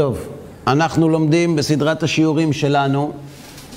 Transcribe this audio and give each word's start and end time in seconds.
טוב, 0.00 0.28
אנחנו 0.66 1.08
לומדים 1.08 1.56
בסדרת 1.56 2.02
השיעורים 2.02 2.52
שלנו, 2.52 3.12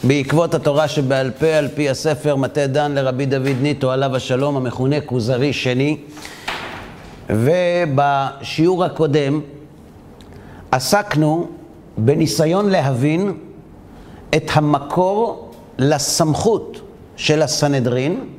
בעקבות 0.04 0.54
התורה 0.54 0.88
שבעל 0.88 1.32
פה, 1.32 1.48
על 1.48 1.68
פי 1.68 1.90
הספר 1.90 2.36
מטה 2.36 2.68
דן 2.68 2.92
לרבי 2.92 3.26
דוד 3.26 3.56
ניטו, 3.62 3.92
עליו 3.92 4.16
השלום, 4.16 4.58
המכונה 4.58 5.02
כוזרי 5.02 5.54
שני. 5.54 5.98
ובשיעור 7.30 8.84
הקודם 8.84 9.42
עסקנו 10.72 11.48
בניסיון 11.98 12.70
להבין 12.70 13.38
את 14.36 14.50
המקור 14.54 15.52
לסמכות 15.78 16.82
של 17.16 17.42
הסנהדרין 17.42 18.30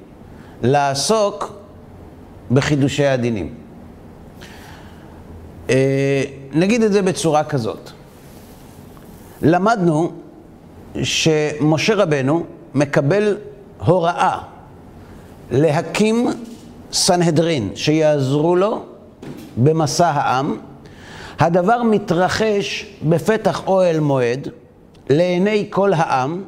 לעסוק 0.62 1.56
בחידושי 2.50 3.06
הדינים. 3.06 3.63
אה, 5.70 6.22
נגיד 6.52 6.82
את 6.82 6.92
זה 6.92 7.02
בצורה 7.02 7.44
כזאת. 7.44 7.90
למדנו 9.42 10.12
שמשה 11.02 11.94
רבנו 11.94 12.44
מקבל 12.74 13.36
הוראה 13.86 14.38
להקים 15.50 16.28
סנהדרין 16.92 17.70
שיעזרו 17.74 18.56
לו 18.56 18.82
במסע 19.56 20.08
העם. 20.08 20.56
הדבר 21.38 21.82
מתרחש 21.82 22.86
בפתח 23.02 23.62
אוהל 23.66 24.00
מועד 24.00 24.48
לעיני 25.10 25.66
כל 25.70 25.92
העם, 25.92 26.44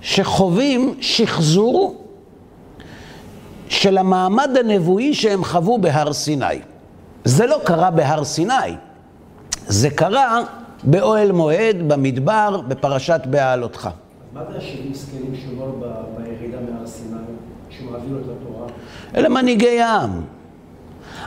שחווים 0.00 0.94
שחזור 1.00 2.04
של 3.68 3.98
המעמד 3.98 4.50
הנבואי 4.60 5.14
שהם 5.14 5.44
חוו 5.44 5.78
בהר 5.78 6.12
סיני. 6.12 6.44
זה 7.26 7.46
לא 7.46 7.60
קרה 7.64 7.90
בהר 7.90 8.24
סיני, 8.24 8.76
זה 9.66 9.90
קרה 9.90 10.40
באוהל 10.82 11.32
מועד, 11.32 11.76
במדבר, 11.88 12.60
בפרשת 12.68 13.20
בהעלותך. 13.30 13.88
מה 14.34 14.40
זה 14.50 14.58
השבעים 14.58 14.94
זקנים 14.94 15.34
שאומר 15.34 15.72
בירידה 16.16 16.58
מהר 16.60 16.86
סיני, 16.86 17.16
שמעביר 17.70 18.18
את 18.18 18.36
התורה? 18.40 18.66
אלה 19.16 19.28
מנהיגי 19.28 19.80
העם. 19.80 20.20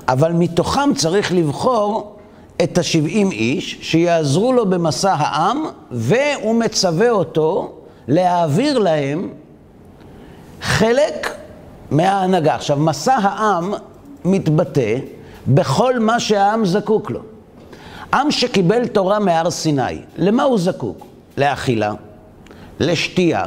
אבל 0.08 0.31
מתוכם 0.31 0.94
צריך 0.95 1.33
לבחור 1.33 2.16
את 2.64 2.77
השבעים 2.77 3.31
איש 3.31 3.77
שיעזרו 3.81 4.53
לו 4.53 4.70
במסע 4.70 5.14
העם, 5.14 5.64
והוא 5.92 6.55
מצווה 6.55 7.09
אותו 7.09 7.73
להעביר 8.08 8.80
להם 8.80 9.30
חלק 10.61 11.36
מההנהגה. 11.92 12.55
עכשיו, 12.55 12.77
מסע 12.77 13.16
העם 13.16 13.73
מתבטא 14.25 14.97
בכל 15.48 16.00
מה 16.00 16.20
שהעם 16.20 16.66
זקוק 16.66 17.12
לו. 17.12 17.20
עם 18.14 18.32
שקיבל 18.32 18.88
תורה 18.88 19.20
מהר 19.20 19.52
סיני, 19.52 20.02
למה 20.18 20.44
הוא 20.44 20.59
זקוק? 20.59 21.06
לאכילה, 21.38 21.94
לשתייה 22.80 23.45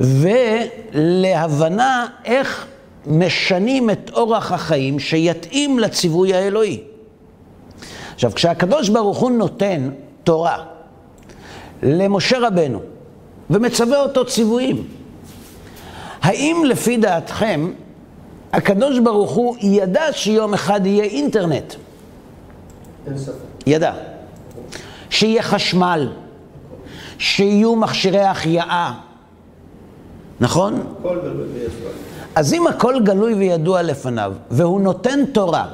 ולהבנה 0.00 2.06
איך 2.24 2.66
משנים 3.06 3.90
את 3.90 4.10
אורח 4.14 4.52
החיים 4.52 4.98
שיתאים 4.98 5.78
לציווי 5.78 6.34
האלוהי. 6.34 6.80
עכשיו, 8.14 8.32
כשהקדוש 8.34 8.88
ברוך 8.88 9.18
הוא 9.18 9.30
נותן 9.30 9.90
תורה 10.24 10.64
למשה 11.82 12.38
רבנו 12.38 12.80
ומצווה 13.50 14.00
אותו 14.00 14.26
ציוויים, 14.26 14.84
האם 16.22 16.62
לפי 16.66 16.96
דעתכם 16.96 17.70
הקדוש 18.54 18.98
ברוך 18.98 19.30
הוא 19.30 19.56
ידע 19.60 20.12
שיום 20.12 20.54
אחד 20.54 20.86
יהיה 20.86 21.04
אינטרנט? 21.04 21.74
אין 23.06 23.18
ספק. 23.18 23.32
ידע. 23.66 23.92
שיהיה 25.10 25.42
חשמל, 25.42 26.08
שיהיו 27.18 27.76
מכשירי 27.76 28.20
החייאה, 28.22 28.92
נכון? 30.40 30.74
הכל 31.00 31.18
גלוי 31.22 31.46
וידוע. 31.54 31.90
אז 32.34 32.54
אם 32.54 32.66
הכל 32.66 33.00
גלוי 33.04 33.34
וידוע 33.34 33.82
לפניו, 33.82 34.32
והוא 34.50 34.80
נותן 34.80 35.24
תורה, 35.32 35.66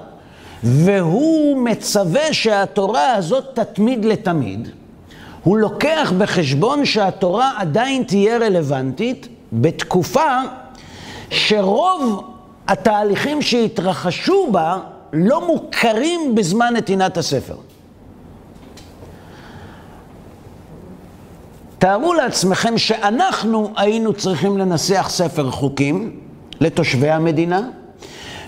והוא 0.62 1.58
מצווה 1.64 2.32
שהתורה 2.32 3.14
הזאת 3.14 3.44
תתמיד 3.54 4.04
לתמיד, 4.04 4.68
הוא 5.44 5.58
לוקח 5.58 6.12
בחשבון 6.18 6.84
שהתורה 6.84 7.52
עדיין 7.56 8.02
תהיה 8.02 8.38
רלוונטית 8.38 9.28
בתקופה 9.52 10.38
שרוב 11.30 12.30
התהליכים 12.68 13.42
שהתרחשו 13.42 14.48
בה 14.52 14.78
לא 15.12 15.46
מוכרים 15.46 16.34
בזמן 16.34 16.74
נתינת 16.76 17.16
הספר. 17.16 17.56
תארו 21.78 22.14
לעצמכם 22.14 22.78
שאנחנו 22.78 23.72
היינו 23.76 24.12
צריכים 24.12 24.58
לנסח 24.58 25.06
ספר 25.10 25.50
חוקים 25.50 26.20
לתושבי 26.60 27.10
המדינה, 27.10 27.60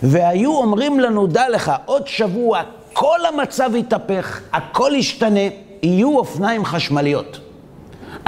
והיו 0.02 0.56
אומרים 0.56 1.00
לנו, 1.00 1.26
דע 1.26 1.48
לך, 1.48 1.72
עוד 1.84 2.06
שבוע 2.06 2.62
כל 2.92 3.18
המצב 3.28 3.70
יתהפך, 3.74 4.40
הכל 4.52 4.92
ישתנה, 4.94 5.40
יהיו 5.82 6.18
אופניים 6.18 6.64
חשמליות. 6.64 7.38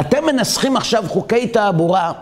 אתם 0.00 0.26
מנסחים 0.26 0.76
עכשיו 0.76 1.04
חוקי 1.08 1.48
תעבורה 1.48 2.12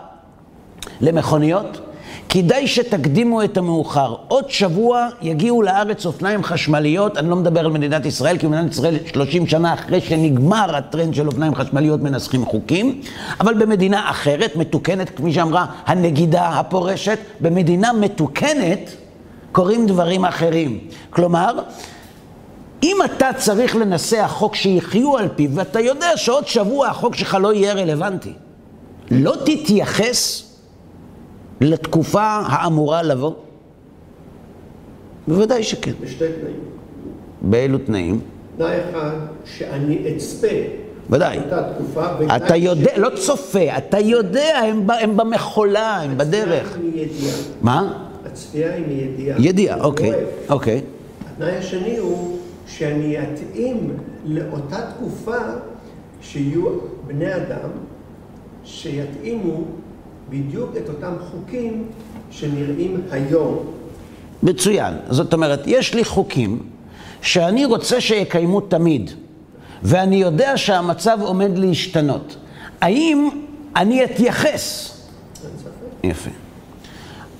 למכוניות? 1.01 1.92
כדאי 2.33 2.67
שתקדימו 2.67 3.43
את 3.43 3.57
המאוחר. 3.57 4.15
עוד 4.27 4.49
שבוע 4.49 5.07
יגיעו 5.21 5.61
לארץ 5.61 6.05
אופניים 6.05 6.43
חשמליות, 6.43 7.17
אני 7.17 7.29
לא 7.29 7.35
מדבר 7.35 7.59
על 7.59 7.71
מדינת 7.71 8.05
ישראל, 8.05 8.37
כי 8.37 8.47
מדינת 8.47 8.71
ישראל 8.71 8.97
30 9.05 9.47
שנה 9.47 9.73
אחרי 9.73 10.01
שנגמר 10.01 10.75
הטרנד 10.75 11.13
של 11.13 11.27
אופניים 11.27 11.55
חשמליות 11.55 12.01
מנסחים 12.01 12.45
חוקים, 12.45 13.01
אבל 13.39 13.53
במדינה 13.53 14.09
אחרת, 14.09 14.55
מתוקנת, 14.55 15.09
כפי 15.09 15.33
שאמרה 15.33 15.65
הנגידה 15.85 16.47
הפורשת, 16.47 17.19
במדינה 17.39 17.93
מתוקנת 17.93 18.91
קורים 19.51 19.85
דברים 19.85 20.25
אחרים. 20.25 20.79
כלומר, 21.09 21.59
אם 22.83 22.97
אתה 23.05 23.29
צריך 23.37 23.75
לנסח 23.75 24.31
חוק 24.33 24.55
שיחיו 24.55 25.17
על 25.17 25.27
פיו, 25.35 25.49
ואתה 25.55 25.79
יודע 25.79 26.17
שעוד 26.17 26.47
שבוע 26.47 26.87
החוק 26.87 27.15
שלך 27.15 27.37
לא 27.41 27.53
יהיה 27.53 27.73
רלוונטי, 27.73 28.33
לא 29.11 29.33
תתייחס 29.45 30.52
לתקופה 31.63 32.23
האמורה 32.23 33.03
לבוא? 33.03 33.33
בוודאי 35.27 35.63
שכן. 35.63 35.91
בשתי 36.01 36.25
תנאים. 36.41 36.59
באילו 37.41 37.77
תנאים? 37.77 38.19
תנאי 38.57 38.77
אחד, 38.89 39.15
שאני 39.45 40.15
אצפה 40.15 40.47
ודאי. 41.09 41.39
תקופה. 41.75 42.05
אתה 42.35 42.55
יודע, 42.55 42.91
שני, 42.93 43.01
לא 43.01 43.09
צופה, 43.15 43.77
אתה 43.77 43.99
יודע, 43.99 44.57
הם, 44.57 44.87
הם 45.01 45.17
במחולה, 45.17 46.01
הם 46.01 46.17
בדרך. 46.17 46.77
מה? 47.61 48.03
הצפייה 48.25 48.73
היא 48.73 48.85
מידיעה. 48.87 49.37
ידיעה, 49.39 49.75
אני 49.75 49.83
אוקיי. 49.83 50.11
אוקיי. 50.49 50.81
התנאי 51.33 51.57
השני 51.57 51.97
הוא 51.97 52.37
שאני 52.67 53.17
אתאים 53.19 53.93
לאותה 54.25 54.77
תקופה 54.95 55.37
שיהיו 56.21 56.65
בני 57.07 57.35
אדם 57.35 57.69
שיתאימו 58.63 59.63
בדיוק 60.29 60.71
את 60.77 60.89
אותם 60.89 61.13
חוקים 61.31 61.85
שנראים 62.31 63.01
היום. 63.11 63.65
מצוין. 64.43 64.93
זאת 65.09 65.33
אומרת, 65.33 65.61
יש 65.65 65.93
לי 65.93 66.03
חוקים 66.03 66.59
שאני 67.21 67.65
רוצה 67.65 68.01
שיקיימו 68.01 68.61
תמיד, 68.61 69.11
ואני 69.83 70.15
יודע 70.15 70.57
שהמצב 70.57 71.17
עומד 71.21 71.57
להשתנות. 71.57 72.35
האם 72.81 73.29
אני 73.75 74.03
אתייחס? 74.03 74.97
יפה. 76.03 76.29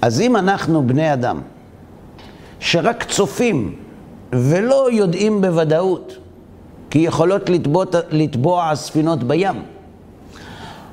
אז 0.02 0.22
אם 0.22 0.36
אנחנו 0.36 0.88
בני 0.88 1.14
אדם 1.14 1.42
שרק 2.60 3.04
צופים 3.04 3.76
ולא 4.32 4.92
יודעים 4.92 5.42
בוודאות, 5.42 6.18
כי 6.90 7.00
יכולות 7.00 7.50
לטבוע, 7.50 7.86
לטבוע 8.12 8.70
הספינות 8.70 9.24
בים, 9.24 9.62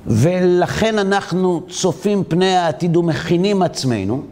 ולכן 0.07 0.99
אנחנו 0.99 1.61
צופים 1.69 2.25
פני 2.29 2.57
העתיד 2.57 2.97
ומכינים 2.97 3.63
עצמנו, 3.63 4.23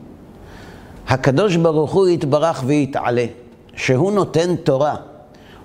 הקדוש 1.08 1.56
ברוך 1.56 1.92
הוא 1.92 2.08
יתברך 2.08 2.62
ויתעלה, 2.66 3.26
שהוא 3.76 4.12
נותן 4.12 4.56
תורה, 4.56 4.94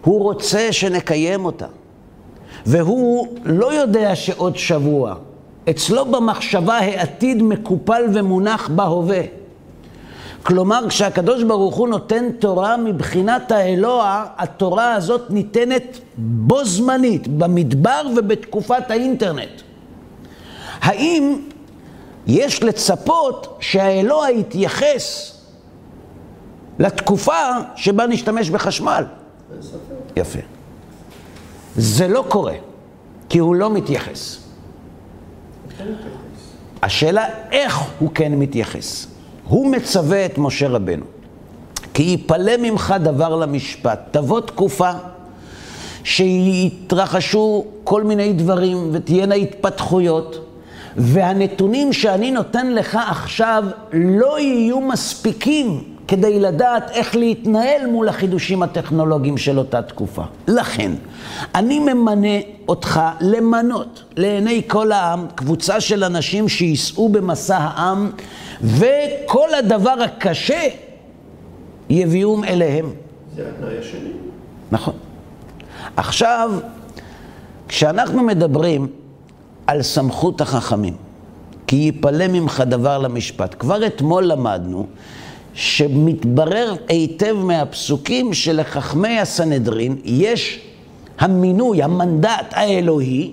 הוא 0.03 0.23
רוצה 0.23 0.67
שנקיים 0.71 1.45
אותה, 1.45 1.65
והוא 2.65 3.27
לא 3.45 3.73
יודע 3.73 4.15
שעוד 4.15 4.57
שבוע, 4.57 5.15
אצלו 5.69 6.05
במחשבה 6.05 6.77
העתיד 6.77 7.43
מקופל 7.43 8.03
ומונח 8.13 8.69
בהווה. 8.69 9.21
כלומר, 10.43 10.85
כשהקדוש 10.89 11.43
ברוך 11.43 11.75
הוא 11.75 11.87
נותן 11.87 12.25
תורה 12.39 12.77
מבחינת 12.77 13.51
האלוה, 13.51 14.25
התורה 14.37 14.93
הזאת 14.93 15.21
ניתנת 15.29 15.99
בו 16.17 16.65
זמנית, 16.65 17.27
במדבר 17.27 18.01
ובתקופת 18.17 18.91
האינטרנט. 18.91 19.61
האם 20.83 21.41
יש 22.27 22.63
לצפות 22.63 23.57
שהאלוה 23.59 24.31
יתייחס 24.31 25.37
לתקופה 26.79 27.41
שבה 27.75 28.07
נשתמש 28.07 28.49
בחשמל? 28.49 29.05
יפה. 30.15 30.39
זה 31.75 32.07
לא 32.07 32.25
קורה, 32.27 32.53
כי 33.29 33.39
הוא 33.39 33.55
לא 33.55 33.69
מתייחס. 33.69 34.37
השאלה 36.81 37.25
איך 37.51 37.79
הוא 37.99 38.09
כן 38.13 38.33
מתייחס. 38.35 39.07
הוא 39.47 39.71
מצווה 39.71 40.25
את 40.25 40.37
משה 40.37 40.67
רבנו, 40.67 41.05
כי 41.93 42.03
יפלא 42.03 42.57
ממך 42.59 42.93
דבר 43.03 43.35
למשפט, 43.35 43.99
תבוא 44.11 44.41
תקופה 44.41 44.91
שיתרחשו 46.03 47.65
כל 47.83 48.03
מיני 48.03 48.33
דברים 48.33 48.89
ותהיינה 48.91 49.35
התפתחויות, 49.35 50.52
והנתונים 50.97 51.93
שאני 51.93 52.31
נותן 52.31 52.73
לך 52.73 52.99
עכשיו 53.09 53.63
לא 53.93 54.39
יהיו 54.39 54.81
מספיקים 54.81 55.83
כדי 56.07 56.39
לדעת 56.39 56.91
איך 56.91 57.15
להתנהל 57.15 57.87
מול 57.87 58.09
החידושים 58.09 58.63
הטכנולוגיים 58.63 59.37
של 59.37 59.57
אותה 59.57 59.81
תקופה. 59.81 60.23
לכן, 60.47 60.91
אני 61.55 61.79
ממנה 61.79 62.37
אותך 62.67 63.01
למנות 63.21 64.03
לעיני 64.17 64.61
כל 64.67 64.91
העם 64.91 65.25
קבוצה 65.35 65.81
של 65.81 66.03
אנשים 66.03 66.49
שייסעו 66.49 67.09
במסע 67.09 67.57
העם, 67.57 68.11
וכל 68.61 69.53
הדבר 69.59 69.95
הקשה 70.03 70.67
יביאום 71.89 72.43
אליהם. 72.43 72.89
זה 73.35 73.49
התנאי 73.49 73.77
השני. 73.77 74.09
נכון. 74.71 74.93
עכשיו, 75.97 76.51
כשאנחנו 77.67 78.23
מדברים 78.23 78.87
על 79.67 79.81
סמכות 79.81 80.41
החכמים, 80.41 80.93
כי 81.67 81.75
יפלא 81.75 82.27
ממך 82.27 82.63
דבר 82.67 82.97
למשפט, 82.97 83.55
כבר 83.59 83.85
אתמול 83.85 84.23
למדנו 84.23 84.87
שמתברר 85.53 86.75
היטב 86.87 87.33
מהפסוקים 87.33 88.33
שלחכמי 88.33 89.19
הסנהדרין 89.19 89.95
יש 90.03 90.59
המינוי, 91.19 91.83
המנדט 91.83 92.45
האלוהי, 92.51 93.31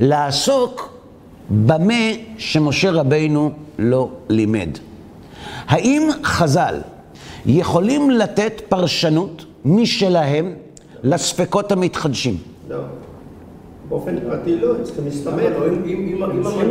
לעסוק 0.00 0.98
במה 1.50 1.94
שמשה 2.38 2.90
רבינו 2.90 3.50
לא 3.78 4.08
לימד. 4.28 4.68
האם 5.66 6.08
חז"ל 6.24 6.80
יכולים 7.46 8.10
לתת 8.10 8.60
פרשנות 8.68 9.44
משלהם 9.64 10.54
לספקות 11.02 11.72
המתחדשים? 11.72 12.36
לא. 12.68 12.76
באופן 13.88 14.20
פרטי 14.20 14.56
לא, 14.56 14.74
הם 14.74 14.82
צריכים 14.84 15.04
להסתמך. 15.04 15.42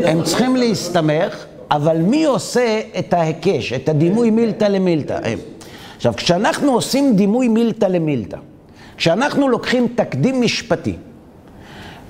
הם 0.05 0.23
צריכים 0.23 0.55
להסתמך, 0.55 1.45
אבל 1.71 1.97
מי 1.97 2.25
עושה 2.25 2.81
את 2.99 3.13
ההיקש, 3.13 3.73
את 3.73 3.89
הדימוי 3.89 4.29
מילתא 4.29 4.65
למילתא? 4.65 5.19
הם. 5.23 5.39
עכשיו, 5.95 6.13
כשאנחנו 6.17 6.73
עושים 6.73 7.15
דימוי 7.15 7.47
מילתא 7.47 7.85
למילתא, 7.85 8.37
כשאנחנו 8.97 9.49
לוקחים 9.49 9.87
תקדים 9.95 10.41
משפטי 10.41 10.95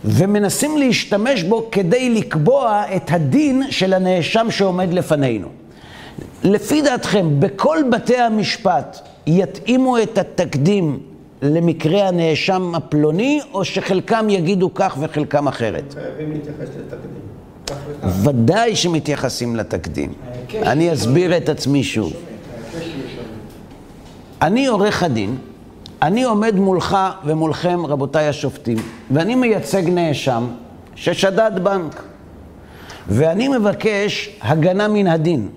ומנסים 0.06 0.78
להשתמש 0.78 1.44
בו 1.44 1.68
כדי 1.72 2.10
לקבוע 2.10 2.84
את 2.96 3.12
הדין 3.12 3.64
של 3.70 3.94
הנאשם 3.94 4.48
שעומד 4.52 4.94
לפנינו, 4.94 5.48
לפי 6.44 6.82
דעתכם, 6.82 7.40
בכל 7.40 7.78
בתי 7.92 8.18
המשפט 8.18 9.00
יתאימו 9.28 9.98
את 9.98 10.18
התקדים 10.18 11.00
למקרה 11.42 12.08
הנאשם 12.08 12.76
הפלוני, 12.76 13.40
או 13.54 13.66
שחלקם 13.66 14.30
יגידו 14.30 14.74
כך 14.74 14.98
וחלקם 15.00 15.48
אחרת? 15.48 15.94
חייבים 15.94 16.32
להתייחס 16.32 16.70
לתקדים. 16.80 17.28
ודאי 18.24 18.76
שמתייחסים 18.76 19.56
לתקדים. 19.56 20.14
אני 20.56 20.94
אסביר 20.94 21.38
את 21.38 21.50
עצמי 21.50 21.84
שוב. 21.84 22.14
אני 24.42 24.68
עורך 24.68 25.04
הדין, 25.04 25.38
אני 26.02 26.24
עומד 26.24 26.56
מולך 26.56 26.98
ומולכם, 27.26 27.86
רבותיי 27.86 28.28
השופטים, 28.28 28.78
ואני 29.12 29.36
מייצג 29.36 29.90
נאשם 29.90 30.48
ששדד 30.96 31.52
בנק, 31.64 32.04
ואני 33.08 33.48
מבקש 33.48 34.30
הגנה 34.42 34.88
מן 34.88 35.08
הדין. 35.08 35.48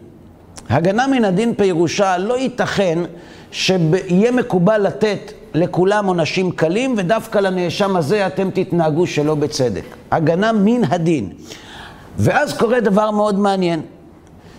הגנה 0.71 1.06
מן 1.06 1.25
הדין 1.25 1.55
פירושה 1.55 2.19
לא 2.19 2.38
ייתכן 2.38 2.99
שיהיה 3.50 4.31
מקובל 4.31 4.87
לתת 4.87 5.32
לכולם 5.55 6.06
עונשים 6.06 6.50
קלים, 6.50 6.94
ודווקא 6.97 7.38
לנאשם 7.38 7.97
הזה 7.97 8.26
אתם 8.26 8.50
תתנהגו 8.50 9.06
שלא 9.06 9.35
בצדק. 9.35 9.85
הגנה 10.11 10.52
מן 10.52 10.85
הדין. 10.85 11.32
ואז 12.19 12.58
קורה 12.58 12.81
דבר 12.81 13.11
מאוד 13.11 13.38
מעניין. 13.38 13.82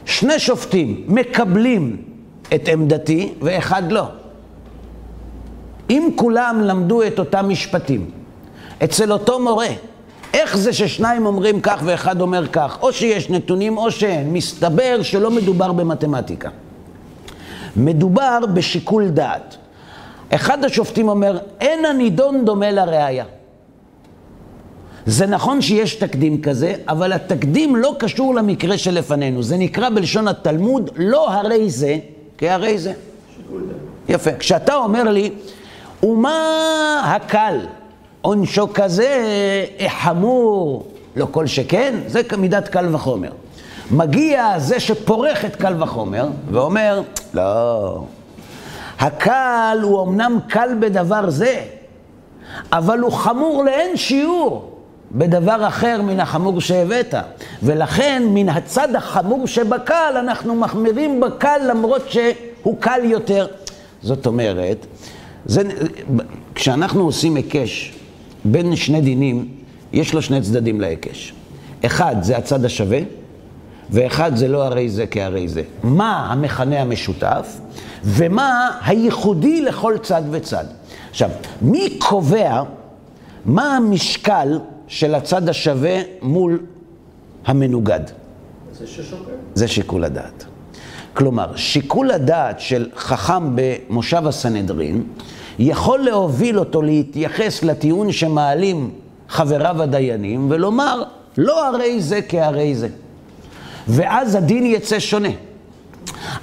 שני 0.05 0.39
שופטים 0.39 1.03
מקבלים 1.07 1.97
את 2.55 2.67
עמדתי 2.67 3.33
ואחד 3.41 3.91
לא. 3.91 4.03
אם 5.89 6.09
כולם 6.15 6.61
למדו 6.63 7.03
את 7.03 7.19
אותם 7.19 7.49
משפטים 7.49 8.11
אצל 8.83 9.11
אותו 9.11 9.39
מורה, 9.39 9.67
איך 10.33 10.57
זה 10.57 10.73
ששניים 10.73 11.25
אומרים 11.25 11.61
כך 11.61 11.81
ואחד 11.85 12.21
אומר 12.21 12.47
כך? 12.47 12.77
או 12.81 12.93
שיש 12.93 13.29
נתונים 13.29 13.77
או 13.77 13.91
שאין. 13.91 14.33
מסתבר 14.33 15.01
שלא 15.01 15.31
מדובר 15.31 15.71
במתמטיקה. 15.71 16.49
מדובר 17.75 18.39
בשיקול 18.53 19.09
דעת. 19.09 19.57
אחד 20.35 20.65
השופטים 20.65 21.09
אומר, 21.09 21.39
אין 21.61 21.85
הנידון 21.85 22.45
דומה 22.45 22.71
לראייה. 22.71 23.25
זה 25.05 25.27
נכון 25.27 25.61
שיש 25.61 25.95
תקדים 25.95 26.41
כזה, 26.41 26.73
אבל 26.87 27.13
התקדים 27.13 27.75
לא 27.75 27.95
קשור 27.99 28.35
למקרה 28.35 28.77
שלפנינו. 28.77 29.43
זה 29.43 29.57
נקרא 29.57 29.89
בלשון 29.89 30.27
התלמוד, 30.27 30.89
לא 30.95 31.31
הרי 31.31 31.69
זה, 31.69 31.97
כהרי 32.37 32.77
זה. 32.77 32.93
שיקול 33.35 33.61
דעת. 33.61 33.77
יפה. 34.09 34.33
כשאתה 34.33 34.75
אומר 34.75 35.03
לי, 35.03 35.31
ומה 36.03 37.01
הקל? 37.15 37.57
עונשו 38.21 38.73
כזה 38.73 39.25
חמור, 39.87 40.87
לא 41.15 41.27
כל 41.31 41.47
שכן, 41.47 41.95
זה 42.07 42.23
כמידת 42.23 42.67
קל 42.67 42.95
וחומר. 42.95 43.31
מגיע 43.91 44.59
זה 44.59 44.79
שפורך 44.79 45.45
את 45.45 45.55
קל 45.55 45.83
וחומר, 45.83 46.27
ואומר, 46.51 47.01
לא, 47.33 48.03
הקל 49.01 49.79
הוא 49.81 50.03
אמנם 50.03 50.39
קל 50.47 50.69
בדבר 50.79 51.29
זה, 51.29 51.61
אבל 52.71 52.99
הוא 52.99 53.11
חמור 53.11 53.63
לאין 53.63 53.97
שיעור 53.97 54.71
בדבר 55.11 55.67
אחר 55.67 56.01
מן 56.01 56.19
החמור 56.19 56.61
שהבאת. 56.61 57.13
ולכן, 57.63 58.23
מן 58.25 58.49
הצד 58.49 58.95
החמור 58.95 59.47
שבקל, 59.47 60.13
אנחנו 60.19 60.55
מחמירים 60.55 61.19
בקל 61.19 61.57
למרות 61.69 62.11
שהוא 62.11 62.77
קל 62.79 62.99
יותר. 63.03 63.47
זאת 64.01 64.25
אומרת, 64.25 64.85
זה, 65.45 65.61
כשאנחנו 66.55 67.03
עושים 67.03 67.35
היקש 67.35 67.93
בין 68.45 68.75
שני 68.75 69.01
דינים, 69.01 69.47
יש 69.93 70.13
לו 70.13 70.21
שני 70.21 70.41
צדדים 70.41 70.81
להיקש. 70.81 71.33
אחד 71.85 72.15
זה 72.21 72.37
הצד 72.37 72.65
השווה, 72.65 72.99
ואחד 73.91 74.35
זה 74.35 74.47
לא 74.47 74.63
הרי 74.63 74.89
זה 74.89 75.07
כהרי 75.07 75.47
זה. 75.47 75.63
מה 75.83 76.27
המכנה 76.31 76.81
המשותף, 76.81 77.59
ומה 78.03 78.79
הייחודי 78.85 79.61
לכל 79.61 79.95
צד 80.03 80.21
וצד. 80.31 80.65
עכשיו, 81.09 81.29
מי 81.61 81.97
קובע 81.99 82.63
מה 83.45 83.75
המשקל 83.77 84.59
של 84.87 85.15
הצד 85.15 85.49
השווה 85.49 85.99
מול 86.21 86.59
המנוגד? 87.45 87.99
זה 88.73 88.87
ששוקל. 88.87 89.31
זה 89.53 89.67
שיקול 89.67 90.03
הדעת. 90.03 90.45
כלומר, 91.13 91.55
שיקול 91.55 92.11
הדעת 92.11 92.59
של 92.59 92.89
חכם 92.95 93.55
במושב 93.55 94.27
הסנהדרין 94.27 95.03
יכול 95.59 95.99
להוביל 95.99 96.59
אותו 96.59 96.81
להתייחס 96.81 97.63
לטיעון 97.63 98.11
שמעלים 98.11 98.91
חבריו 99.29 99.81
הדיינים 99.81 100.47
ולומר, 100.51 101.03
לא 101.37 101.67
הרי 101.67 102.01
זה 102.01 102.19
כהרי 102.29 102.75
זה. 102.75 102.87
ואז 103.87 104.35
הדין 104.35 104.65
יצא 104.65 104.99
שונה. 104.99 105.29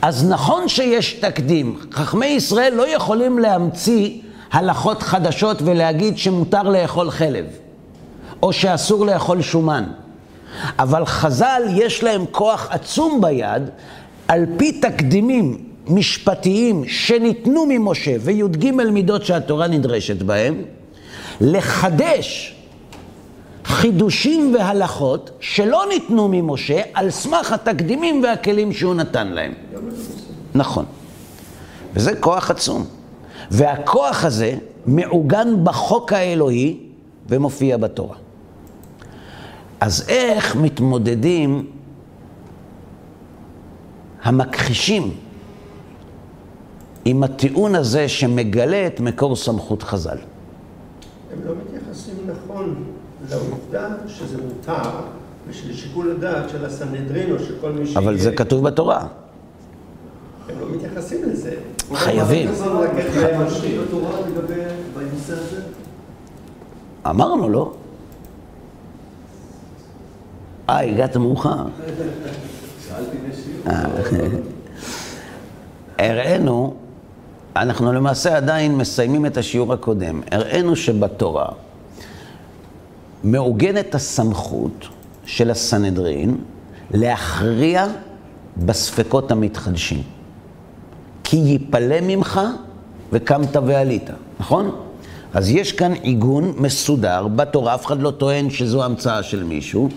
אז 0.02 0.28
נכון 0.30 0.68
שיש 0.68 1.12
תקדים, 1.12 1.78
חכמי 1.92 2.26
ישראל 2.26 2.75
לא 2.75 2.88
יכולים 2.88 3.38
להמציא 3.38 4.11
הלכות 4.52 5.02
חדשות 5.02 5.62
ולהגיד 5.64 6.18
שמותר 6.18 6.62
לאכול 6.62 7.11
חלב, 7.11 7.47
או 8.42 8.52
שאסור 8.52 9.07
לאכול 9.07 9.42
שומן. 9.42 9.85
אבל 10.78 11.07
חז"ל 11.07 11.62
יש 11.75 12.02
להם 12.02 12.25
כוח 12.30 12.68
עצום 12.71 13.21
ביד, 13.21 13.62
על 14.28 14.47
פי 14.57 14.73
תקדימים 14.80 15.64
משפטיים 15.87 16.85
שניתנו 16.88 17.66
ממשה 17.68 18.16
וי"ג 18.21 18.71
מידות 18.71 19.25
שהתורה 19.25 19.66
נדרשת 19.66 20.23
בהם, 20.23 20.62
לחדש 21.40 22.57
חידושים 23.68 24.54
והלכות 24.54 25.30
שלא 25.40 25.84
ניתנו 25.88 26.28
ממשה 26.28 26.82
על 26.94 27.10
סמך 27.10 27.52
התקדימים 27.52 28.22
והכלים 28.22 28.72
שהוא 28.72 28.94
נתן 28.94 29.28
להם. 29.28 29.52
נכון. 30.54 30.84
וזה 31.94 32.16
כוח 32.20 32.50
עצום. 32.50 32.84
והכוח 33.50 34.25
הזה 34.25 34.54
מעוגן 34.87 35.64
בחוק 35.64 36.12
האלוהי 36.12 36.78
ומופיע 37.28 37.76
בתורה. 37.76 38.16
אז 39.80 40.04
איך 40.08 40.56
מתמודדים 40.56 41.66
המכחישים 44.22 45.14
עם 47.04 47.22
הטיעון 47.22 47.75
הזה 47.75 48.08
שמגלה 48.08 48.87
את 48.87 49.00
מקור 49.00 49.37
סמכות 49.37 49.82
חז"ל? 49.82 50.10
הם 50.10 50.18
לא 51.44 51.52
מתייחסים 51.52 51.77
לעובדה 53.30 53.88
שזה 54.06 54.37
מותר, 54.42 54.90
ושלשיקול 55.49 56.11
הדעת 56.11 56.50
של 56.50 56.64
הסנהדרין 56.64 57.32
או 57.32 57.38
של 57.38 57.54
כל 57.61 57.73
מי 57.73 57.87
שיהיה... 57.87 57.99
אבל 57.99 58.18
זה 58.18 58.32
כתוב 58.32 58.64
בתורה. 58.64 59.06
הם 60.49 60.61
לא 60.61 60.66
מתייחסים 60.76 61.18
לזה. 61.28 61.54
חייבים. 61.94 62.50
בנושא 64.94 65.32
הזה? 65.32 65.61
אמרנו, 67.06 67.49
לא? 67.49 67.73
אה, 70.68 70.80
הגעת 70.80 71.16
מאוחר. 71.16 71.64
שאלתי 72.88 73.16
בשיעור. 73.28 73.78
הראינו, 75.99 76.75
אנחנו 77.56 77.92
למעשה 77.92 78.37
עדיין 78.37 78.76
מסיימים 78.76 79.26
את 79.26 79.37
השיעור 79.37 79.73
הקודם, 79.73 80.20
הראינו 80.30 80.76
שבתורה 80.76 81.49
מעוגנת 83.25 83.94
הסמכות 83.94 84.88
של 85.26 85.50
הסנהדרין 85.50 86.37
להכריע 86.94 87.87
בספקות 88.56 89.30
המתחדשים. 89.32 90.02
כי 91.25 91.37
יפלא 91.37 91.96
ממך 92.02 92.40
וקמת 93.12 93.56
ועלית, 93.66 94.10
נכון? 94.40 94.70
אז 95.34 95.50
יש 95.50 95.72
כאן 95.72 95.92
עיגון 95.92 96.52
מסודר 96.56 97.26
בתורה, 97.28 97.75
אף 97.75 97.87
אחד 97.87 98.02
לא 98.02 98.10
טוען 98.10 98.50
שזו 98.50 98.84
המצאה 98.84 99.22
של 99.22 99.44
מישהו, 99.44 99.88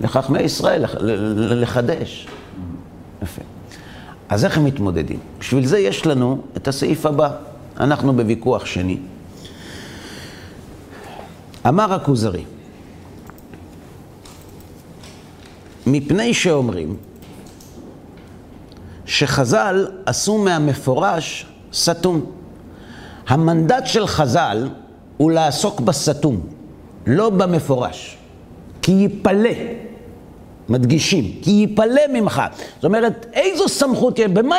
לחכמי 0.00 0.40
ישראל 0.40 0.82
לח- 0.82 0.94
לחדש. 1.36 2.26
יפה. 3.22 3.42
אז 4.28 4.44
איך 4.44 4.58
הם 4.58 4.64
מתמודדים? 4.64 5.18
בשביל 5.40 5.66
זה 5.66 5.78
יש 5.78 6.06
לנו 6.06 6.38
את 6.56 6.68
הסעיף 6.68 7.06
הבא. 7.06 7.30
אנחנו 7.80 8.12
בוויכוח 8.16 8.64
שני. 8.66 8.96
אמר 11.66 11.94
הכוזרי, 11.94 12.44
מפני 15.86 16.34
שאומרים 16.34 16.96
שחז"ל 19.06 19.86
עשו 20.06 20.38
מהמפורש 20.38 21.46
סתום. 21.72 22.24
המנדט 23.28 23.86
של 23.86 24.06
חז"ל 24.06 24.68
הוא 25.16 25.30
לעסוק 25.30 25.80
בסתום, 25.80 26.40
לא 27.06 27.30
במפורש. 27.30 28.18
כי 28.82 28.92
יפלא, 28.92 29.50
מדגישים, 30.68 31.24
כי 31.42 31.50
יפלא 31.50 32.02
ממך. 32.12 32.42
זאת 32.74 32.84
אומרת, 32.84 33.26
איזו 33.32 33.68
סמכות 33.68 34.20
במה, 34.32 34.56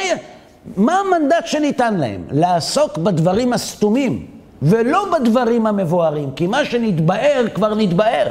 מה 0.77 0.99
המנדט 0.99 1.45
שניתן 1.47 1.97
להם? 1.97 2.23
לעסוק 2.31 2.97
בדברים 2.97 3.53
הסתומים, 3.53 4.25
ולא 4.61 5.05
בדברים 5.13 5.67
המבוארים, 5.67 6.31
כי 6.35 6.47
מה 6.47 6.65
שנתבאר 6.65 7.45
כבר 7.53 7.75
נתבאר. 7.75 8.27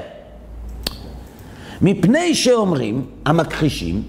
מפני 1.83 2.35
שאומרים, 2.35 3.07
המכחישים, 3.27 4.03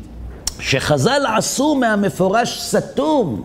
שחז"ל 0.59 1.21
עשו 1.37 1.75
מהמפורש 1.75 2.61
סתום, 2.61 3.41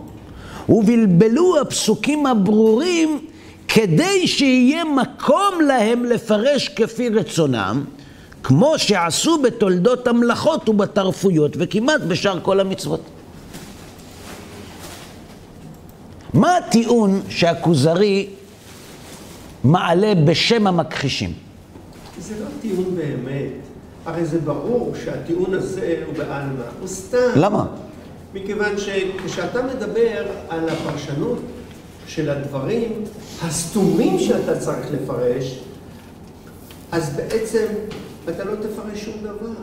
ובלבלו 0.69 1.61
הפסוקים 1.61 2.25
הברורים 2.25 3.19
כדי 3.67 4.27
שיהיה 4.27 4.83
מקום 4.83 5.61
להם 5.67 6.05
לפרש 6.05 6.69
כפי 6.69 7.09
רצונם, 7.09 7.83
כמו 8.43 8.73
שעשו 8.77 9.41
בתולדות 9.41 10.07
המלאכות 10.07 10.69
ובתרפויות, 10.69 11.51
וכמעט 11.59 12.01
בשאר 12.01 12.39
כל 12.41 12.59
המצוות. 12.59 13.01
מה 16.33 16.57
הטיעון 16.57 17.21
שהכוזרי 17.29 18.27
מעלה 19.65 20.15
בשם 20.15 20.67
המכחישים? 20.67 21.33
זה 22.19 22.33
לא 22.39 22.45
טיעון 22.61 22.95
באמת. 22.95 23.51
הרי 24.05 24.25
זה 24.25 24.39
ברור 24.39 24.93
שהטיעון 25.03 25.53
הזה 25.53 26.03
הוא 26.05 26.13
בעלמא, 26.17 26.63
הוא 26.79 26.87
סתם. 26.87 27.17
למה? 27.35 27.65
מכיוון 28.33 28.77
שכשאתה 28.77 29.59
מדבר 29.63 30.25
על 30.49 30.69
הפרשנות 30.69 31.39
של 32.07 32.29
הדברים 32.29 32.91
הסתומים 33.41 34.19
שאתה 34.19 34.59
צריך 34.59 34.87
לפרש, 34.91 35.59
אז 36.91 37.15
בעצם 37.15 37.65
אתה 38.29 38.43
לא 38.43 38.55
תפרש 38.55 39.05
שום 39.05 39.15
דבר. 39.21 39.53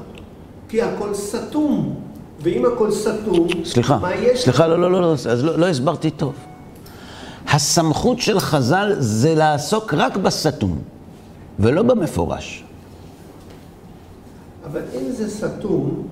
כי 0.69 0.83
הכל 0.83 1.15
סתום. 1.15 2.01
ואם 2.41 2.67
הכל 2.67 2.91
סתום, 2.91 3.49
סליחה, 3.65 3.99
מה 3.99 4.15
יש? 4.15 4.43
סליחה, 4.45 4.67
לא, 4.67 4.81
לא, 4.81 4.93
לא, 4.93 5.01
לא, 5.01 5.13
אז 5.13 5.45
לא, 5.45 5.59
לא 5.59 5.67
הסברתי 5.69 6.11
טוב. 6.11 6.35
הסמכות 7.53 8.21
של 8.21 8.41
חז"ל 8.41 8.95
זה 8.99 9.35
לעסוק 9.35 9.95
רק 9.95 10.17
בסתום, 10.17 10.79
ולא 11.59 11.83
במפורש. 11.83 12.65
אבל 14.65 14.81
אם 14.95 15.11
זה 15.11 15.31
סתום, 15.31 16.03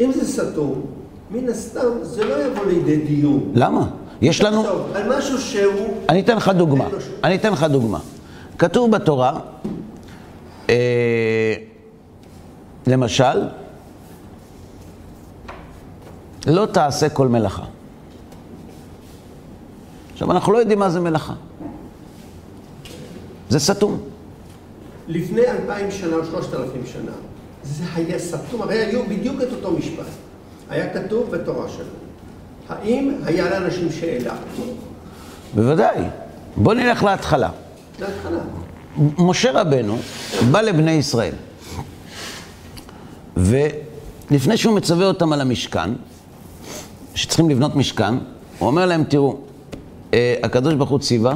אם 0.00 0.12
זה 0.12 0.32
סתום, 0.32 0.82
מן 1.30 1.48
הסתם 1.48 1.88
זה 2.02 2.24
לא 2.24 2.34
יבוא 2.44 2.64
לידי 2.66 2.96
דיון. 2.96 3.52
למה? 3.54 3.88
יש 4.20 4.42
לנו... 4.42 4.62
תחשוב, 4.62 4.86
על 4.94 5.18
משהו 5.18 5.38
שהוא... 5.38 5.88
אני 6.08 6.20
אתן 6.20 6.36
לך 6.36 6.48
דוגמה. 6.48 6.84
אני 7.24 7.34
אתן 7.36 7.52
לך 7.52 7.64
דוגמה. 7.64 7.98
כתוב 8.58 8.90
בתורה, 8.90 9.40
אה, 10.68 11.54
למשל, 12.86 13.48
לא 16.46 16.66
תעשה 16.66 17.08
כל 17.08 17.28
מלאכה. 17.28 17.64
עכשיו, 20.18 20.32
אנחנו 20.32 20.52
לא 20.52 20.58
יודעים 20.58 20.78
מה 20.78 20.90
זה 20.90 21.00
מלאכה. 21.00 21.32
זה 23.48 23.58
סתום. 23.58 23.98
לפני 25.08 25.40
אלפיים 25.40 25.90
שנה 25.90 26.16
או 26.16 26.24
שלושת 26.24 26.54
אלפים 26.54 26.82
שנה, 26.86 27.12
זה 27.62 27.84
היה 27.94 28.18
סתום, 28.18 28.62
הרי 28.62 28.78
היו 28.78 29.06
בדיוק 29.08 29.36
את 29.42 29.48
אותו 29.52 29.70
משפט. 29.70 30.06
היה 30.70 30.94
כתוב 30.94 31.30
בתורה 31.30 31.68
שלנו. 31.68 31.88
האם 32.68 33.14
היה 33.24 33.50
לאנשים 33.50 33.92
שאלה? 33.92 34.34
בוודאי. 35.54 36.04
בוא 36.56 36.74
נלך 36.74 37.02
להתחלה. 37.02 37.50
להתחלה. 38.00 38.40
משה 39.18 39.60
רבנו 39.60 39.98
בא 40.50 40.60
לבני 40.60 40.92
ישראל, 40.92 41.34
ולפני 43.36 44.56
שהוא 44.56 44.76
מצווה 44.76 45.06
אותם 45.06 45.32
על 45.32 45.40
המשכן, 45.40 45.90
שצריכים 47.14 47.50
לבנות 47.50 47.76
משכן, 47.76 48.14
הוא 48.58 48.66
אומר 48.66 48.86
להם, 48.86 49.04
תראו, 49.04 49.47
הקדוש 50.42 50.74
ברוך 50.74 50.90
הוא 50.90 50.98
ציווה 50.98 51.34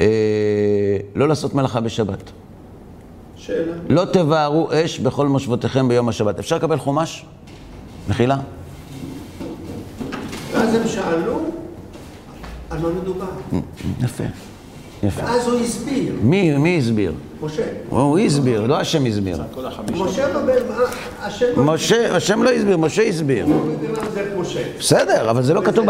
אה, 0.00 0.06
לא 1.14 1.28
לעשות 1.28 1.54
מלאכה 1.54 1.80
בשבת. 1.80 2.30
שאלה. 3.36 3.72
לא 3.88 4.04
תבערו 4.04 4.68
אש 4.72 4.98
בכל 4.98 5.28
מושבותיכם 5.28 5.88
ביום 5.88 6.08
השבת. 6.08 6.38
אפשר 6.38 6.56
לקבל 6.56 6.78
חומש? 6.78 7.24
מחילה? 8.08 8.38
ואז 10.52 10.74
הם 10.74 10.88
שאלו 10.88 11.40
על 12.70 12.78
מה 12.78 12.88
מדובר. 12.88 13.26
יפה, 14.00 14.24
יפה. 15.02 15.22
ואז 15.24 15.48
הוא 15.48 15.60
הסביר, 15.60 16.12
מי, 16.22 16.58
מי 16.58 16.78
הסביר? 16.78 17.12
משה. 17.42 17.62
הוא 17.88 18.18
הסביר, 18.18 18.66
לא 18.66 18.80
השם 18.80 19.06
הסביר. 19.06 19.38
משה 19.94 20.26
מה, 20.32 20.52
השם... 21.20 21.46
משה, 21.56 22.16
השם 22.16 22.42
לא 22.42 22.50
הסביר, 22.50 22.76
משה 22.76 23.02
הסביר. 23.02 23.46
בסדר, 24.78 25.30
אבל 25.30 25.42
זה 25.42 25.54
לא 25.54 25.60
כתוב, 25.64 25.86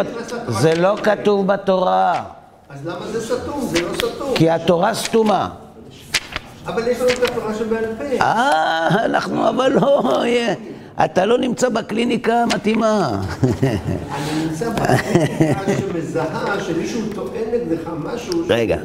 זה 0.49 0.75
לא 0.75 0.97
כתוב 1.03 1.47
בתורה, 1.47 2.25
אז 2.69 2.87
למה 2.87 3.07
זה 3.13 3.21
סתום? 3.27 3.61
זה 3.61 3.81
לא 3.83 3.89
סתום. 3.95 4.35
כי 4.35 4.51
התורה 4.51 4.95
סתומה. 4.95 5.49
אבל 6.67 6.89
יש 6.89 7.01
לנו 7.01 7.11
את 7.11 7.31
התורה 7.31 7.55
שבעל 7.55 7.85
פה. 7.99 8.05
אה, 8.21 9.05
אנחנו 9.05 9.49
אבל 9.49 9.73
לא. 9.73 10.23
אתה 11.05 11.27
לא 11.27 11.39
נמצא 11.39 11.69
בקליניקה 11.69 12.43
המתאימה. 12.43 13.23
אני 13.53 14.45
נמצא 14.45 14.71
בקטע 14.71 15.77
שמזהה 15.81 16.61
שמישהו 16.61 17.01
טוען 17.15 17.45
נגדך 17.55 17.91
משהו 18.05 18.43
רגע. 18.49 18.77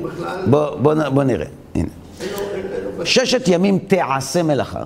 בוא, 0.48 1.24
נראה. 1.24 1.46
הנה. 1.76 1.90
ששת 3.04 3.48
ימים 3.48 3.80
תעשה 3.80 4.44
מלאכה, 4.44 4.84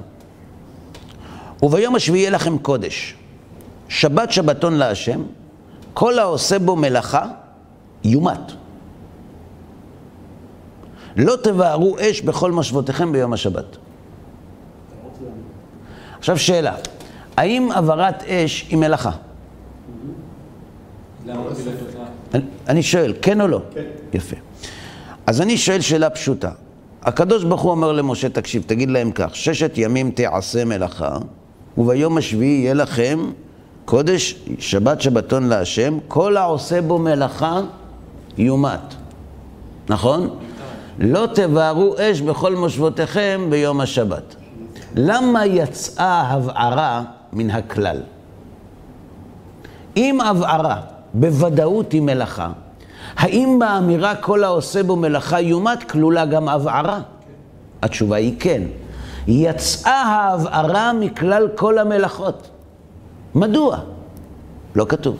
וביום 1.64 1.96
השביעי 1.96 2.22
יהיה 2.22 2.32
לכם 2.32 2.58
קודש. 2.58 3.16
שבת 3.90 4.32
שבתון 4.32 4.74
להשם, 4.74 5.24
כל 5.94 6.20
העושה 6.20 6.60
בו 6.60 6.76
מלאכה, 6.76 7.26
יומת. 8.04 8.52
לא 11.18 11.36
תבערו 11.44 11.98
אש 12.00 12.22
בכל 12.22 12.52
מושבותיכם 12.52 13.12
ביום 13.12 13.34
השבת. 13.34 13.78
עכשיו 16.20 16.38
שאלה, 16.38 16.76
האם 17.38 17.72
הבערת 17.72 18.24
אש 18.24 18.66
היא 18.70 18.78
מלאכה? 18.78 19.12
לא? 21.26 21.34
אני- 22.34 22.44
אני 22.68 22.84
שואל, 22.84 23.14
כן 23.22 23.42
או 23.42 23.48
לא? 23.48 23.62
כן. 23.74 23.82
יפה. 24.14 24.36
אז 25.28 25.42
אני 25.42 25.58
שואל 25.58 25.82
שאלה 25.82 26.10
פשוטה. 26.10 26.50
הקדוש 27.04 27.44
ברוך 27.44 27.62
הוא 27.62 27.72
אומר 27.72 27.92
למשה, 27.92 28.30
תקשיב, 28.30 28.64
תגיד 28.68 28.90
להם 28.90 29.12
כך, 29.12 29.36
ששת 29.36 29.72
ימים 29.76 30.12
תעשה 30.12 30.66
מלאכה, 30.66 31.18
וביום 31.78 32.18
השביעי 32.18 32.62
יהיה 32.62 32.74
לכם 32.74 33.20
קודש, 33.86 34.36
שבת 34.60 35.02
שבתון 35.02 35.44
להשם, 35.48 35.98
כל 36.08 36.38
העושה 36.38 36.82
בו 36.82 36.98
מלאכה 37.00 37.62
יומת. 38.38 38.80
נכון? 39.90 40.30
לא 41.00 41.28
תבערו 41.36 41.96
אש 42.00 42.22
בכל 42.22 42.56
מושבותיכם 42.56 43.48
ביום 43.50 43.82
השבת. 43.82 44.36
למה 44.96 45.46
יצאה 45.46 46.22
הבערה 46.22 47.04
מן 47.34 47.50
הכלל? 47.50 47.98
אם 49.98 50.22
הבערה 50.22 50.82
בוודאות 51.14 51.92
היא 51.92 52.02
מלאכה, 52.02 52.52
האם 53.16 53.60
באמירה 53.60 54.16
כל 54.16 54.44
העושה 54.44 54.84
בו 54.84 54.96
מלאכה 54.96 55.42
יומת 55.42 55.84
כלולה 55.84 56.26
גם 56.26 56.50
הבערה? 56.50 57.02
התשובה 57.82 58.16
היא 58.16 58.36
כן. 58.40 58.62
יצאה 59.28 60.02
ההבערה 60.02 60.94
מכלל 60.94 61.48
כל 61.56 61.78
המלאכות. 61.78 62.50
מדוע? 63.36 63.80
לא 64.76 64.86
כתוב. 64.90 65.18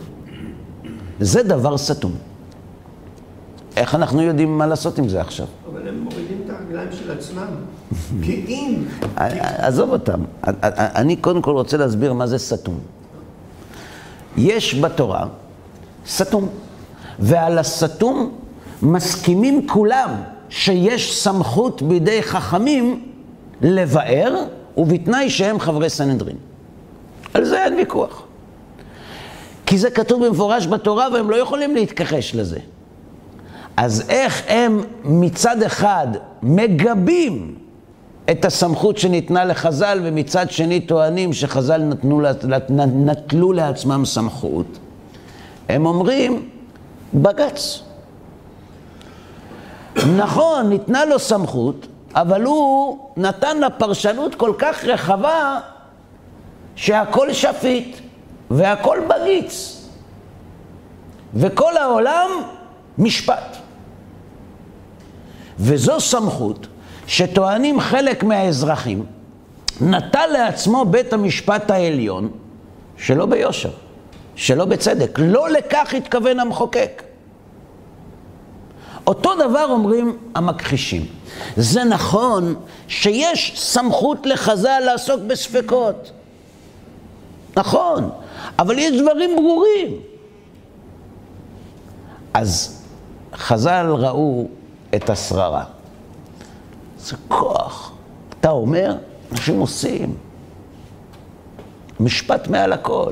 זה 1.20 1.44
דבר 1.44 1.78
סתום. 1.78 2.12
איך 3.78 3.96
אנחנו 3.96 4.22
יודעים 4.22 4.58
מה 4.58 4.68
לעשות 4.68 4.98
עם 4.98 5.10
זה 5.10 5.22
עכשיו? 5.22 5.46
אבל 5.72 5.88
הם 5.88 6.00
מורידים 6.00 6.42
את 6.46 6.50
הרגליים 6.50 6.90
של 6.92 7.12
עצמם. 7.12 7.48
כי 8.22 8.46
אם... 8.48 8.84
עזוב 9.58 9.90
אותם. 9.90 10.22
אני 10.74 11.16
קודם 11.16 11.42
כל 11.42 11.52
רוצה 11.52 11.78
להסביר 11.78 12.14
מה 12.14 12.28
זה 12.28 12.38
סתום. 12.38 12.80
יש 14.38 14.76
בתורה 14.76 15.26
סתום, 16.08 16.50
ועל 17.20 17.60
הסתום 17.60 18.32
מסכימים 18.82 19.68
כולם 19.68 20.10
שיש 20.50 21.24
סמכות 21.24 21.82
בידי 21.82 22.24
חכמים 22.24 23.06
לבאר, 23.62 24.36
ובתנאי 24.78 25.30
שהם 25.30 25.60
חברי 25.60 25.90
סנהדרין. 25.90 26.38
על 27.34 27.46
זה 27.46 27.64
אין 27.64 27.74
ויכוח. 27.74 28.24
כי 29.66 29.78
זה 29.78 29.90
כתוב 29.90 30.26
במפורש 30.26 30.68
בתורה 30.68 31.08
והם 31.14 31.30
לא 31.30 31.36
יכולים 31.36 31.76
להתכחש 31.76 32.36
לזה. 32.36 32.60
אז 33.78 34.10
איך 34.10 34.44
הם 34.48 34.82
מצד 35.04 35.64
אחד 35.64 36.08
מגבים 36.44 37.56
את 38.32 38.46
הסמכות 38.46 38.98
שניתנה 38.98 39.46
לחז"ל, 39.46 40.00
ומצד 40.04 40.52
שני 40.52 40.82
טוענים 40.82 41.34
שחז"ל 41.34 41.78
נתנו, 41.78 42.22
נטלו 42.96 43.54
לעצמם 43.54 44.06
סמכות? 44.06 44.66
הם 45.70 45.86
אומרים, 45.86 46.50
בג"ץ. 47.14 47.84
נכון, 50.18 50.70
ניתנה 50.70 51.06
לו 51.06 51.20
סמכות, 51.20 51.88
אבל 52.16 52.44
הוא 52.44 52.98
נתן 53.18 53.58
לה 53.58 53.70
פרשנות 53.70 54.36
כל 54.36 54.54
כך 54.58 54.86
רחבה, 54.86 55.60
שהכל 56.76 57.34
שפיט 57.34 57.98
והכל 58.52 58.98
בגיץ. 59.10 59.82
וכל 61.34 61.78
העולם 61.78 62.30
משפט. 62.98 63.58
וזו 65.60 66.00
סמכות 66.00 66.68
שטוענים 67.12 67.80
חלק 67.80 68.24
מהאזרחים, 68.24 69.06
נטל 69.82 70.28
לעצמו 70.34 70.86
בית 70.86 71.14
המשפט 71.14 71.72
העליון, 71.72 72.32
שלא 72.98 73.26
ביושר, 73.26 73.70
שלא 74.36 74.66
בצדק. 74.66 75.20
לא 75.20 75.50
לכך 75.50 75.94
התכוון 75.98 76.40
המחוקק. 76.40 77.04
אותו 79.08 79.36
דבר 79.36 79.66
אומרים 79.70 80.18
המכחישים. 80.36 81.06
זה 81.58 81.84
נכון 81.84 82.56
שיש 82.88 83.54
סמכות 83.56 84.26
לחז"ל 84.26 84.80
לעסוק 84.86 85.22
בספקות. 85.28 86.12
נכון, 87.58 88.10
אבל 88.60 88.80
יש 88.80 89.02
דברים 89.02 89.36
ברורים. 89.36 90.00
אז 92.34 92.82
חז"ל 93.36 93.86
ראו 93.98 94.48
את 94.96 95.10
השררה. 95.10 95.81
זה 97.04 97.16
כוח. 97.28 97.92
אתה 98.40 98.50
אומר, 98.50 98.96
אנשים 99.32 99.60
עושים. 99.60 100.16
משפט 102.00 102.48
מעל 102.48 102.74
הכל. 102.74 103.12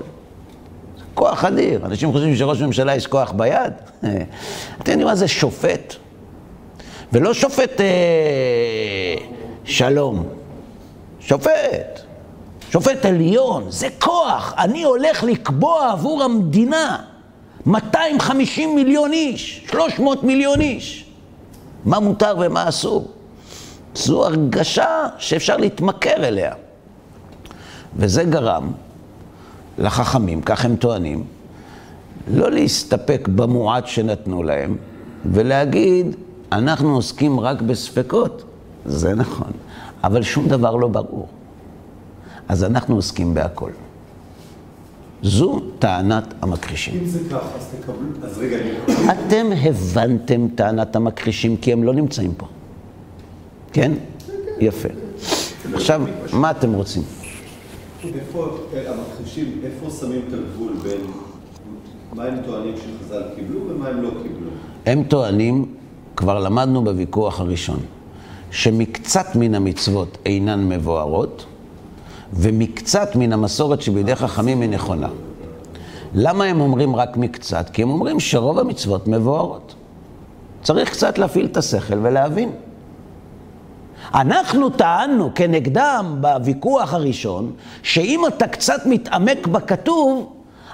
זה 0.97 1.03
כוח 1.13 1.43
אדיר. 1.45 1.85
אנשים 1.85 2.11
חושבים 2.11 2.35
שראש 2.35 2.61
ממשלה 2.61 2.95
יש 2.95 3.07
כוח 3.07 3.31
ביד. 3.31 3.73
אתם 4.81 4.91
יודעים 4.91 5.07
מה 5.07 5.15
זה 5.15 5.27
שופט? 5.27 5.95
ולא 7.13 7.33
שופט 7.33 7.81
אה, 7.81 9.15
שלום, 9.63 10.27
שופט. 11.19 11.99
שופט 12.71 13.05
עליון, 13.05 13.65
זה 13.69 13.87
כוח. 13.99 14.53
אני 14.57 14.83
הולך 14.83 15.23
לקבוע 15.23 15.91
עבור 15.91 16.23
המדינה 16.23 16.97
250 17.65 18.75
מיליון 18.75 19.13
איש, 19.13 19.65
300 19.71 20.23
מיליון 20.23 20.61
איש. 20.61 21.05
מה 21.85 21.99
מותר 21.99 22.35
ומה 22.39 22.69
אסור. 22.69 23.07
זו 24.05 24.25
הרגשה 24.25 25.07
שאפשר 25.17 25.57
להתמכר 25.57 26.27
אליה. 26.27 26.53
וזה 27.95 28.23
גרם 28.23 28.71
לחכמים, 29.77 30.41
כך 30.41 30.65
הם 30.65 30.75
טוענים, 30.75 31.23
לא 32.33 32.51
להסתפק 32.51 33.27
במועט 33.35 33.87
שנתנו 33.87 34.43
להם, 34.43 34.77
ולהגיד, 35.25 36.15
אנחנו 36.51 36.95
עוסקים 36.95 37.39
רק 37.39 37.61
בספקות. 37.61 38.43
זה 38.85 39.15
נכון, 39.15 39.51
אבל 40.03 40.21
שום 40.21 40.47
דבר 40.47 40.75
לא 40.75 40.87
ברור. 40.87 41.27
אז 42.47 42.63
אנחנו 42.63 42.95
עוסקים 42.95 43.33
בהכל. 43.33 43.71
זו 45.23 45.59
טענת 45.79 46.33
המכחישים. 46.41 46.93
אם 46.99 47.05
זה 47.05 47.19
ככה, 47.29 47.37
אז 47.37 47.67
תקבלו, 47.79 47.97
אז 48.23 48.37
רגע, 48.37 48.57
אני... 48.57 49.11
אתם 49.11 49.45
הבנתם 49.63 50.47
טענת 50.55 50.95
המכחישים 50.95 51.57
כי 51.57 51.73
הם 51.73 51.83
לא 51.83 51.93
נמצאים 51.93 52.33
פה. 52.37 52.47
כן? 53.73 53.91
יפה. 54.59 54.89
עכשיו, 55.73 56.01
מה 56.33 56.51
אתם 56.51 56.73
רוצים? 56.73 57.03
איפה 58.03 58.57
המכחישים, 58.73 59.61
איפה 59.63 59.89
שמים 59.99 60.21
את 60.27 60.33
הגבול 60.33 60.73
בין 60.83 61.01
מה 62.13 62.23
הם 62.23 62.35
טוענים 62.45 62.73
שחז"ל 62.77 63.23
קיבלו 63.35 63.59
ומה 63.69 63.87
הם 63.87 64.01
לא 64.01 64.09
קיבלו? 64.09 64.49
הם 64.85 65.03
טוענים, 65.03 65.75
כבר 66.15 66.39
למדנו 66.39 66.83
בוויכוח 66.83 67.39
הראשון, 67.39 67.79
שמקצת 68.51 69.35
מן 69.35 69.55
המצוות 69.55 70.17
אינן 70.25 70.69
מבוארות, 70.69 71.45
ומקצת 72.33 73.15
מן 73.15 73.33
המסורת 73.33 73.81
שבידי 73.81 74.15
חכמים 74.15 74.61
היא 74.61 74.69
נכונה. 74.69 75.09
למה 76.13 76.45
הם 76.45 76.61
אומרים 76.61 76.95
רק 76.95 77.17
מקצת? 77.17 77.69
כי 77.73 77.81
הם 77.81 77.89
אומרים 77.89 78.19
שרוב 78.19 78.59
המצוות 78.59 79.07
מבוארות. 79.07 79.75
צריך 80.63 80.89
קצת 80.91 81.17
להפעיל 81.17 81.45
את 81.45 81.57
השכל 81.57 81.99
ולהבין. 82.01 82.51
אנחנו 84.13 84.69
טענו 84.69 85.31
כנגדם 85.35 86.17
בוויכוח 86.21 86.93
הראשון, 86.93 87.51
שאם 87.83 88.27
אתה 88.27 88.47
קצת 88.47 88.81
מתעמק 88.85 89.47
בכתוב, 89.47 90.33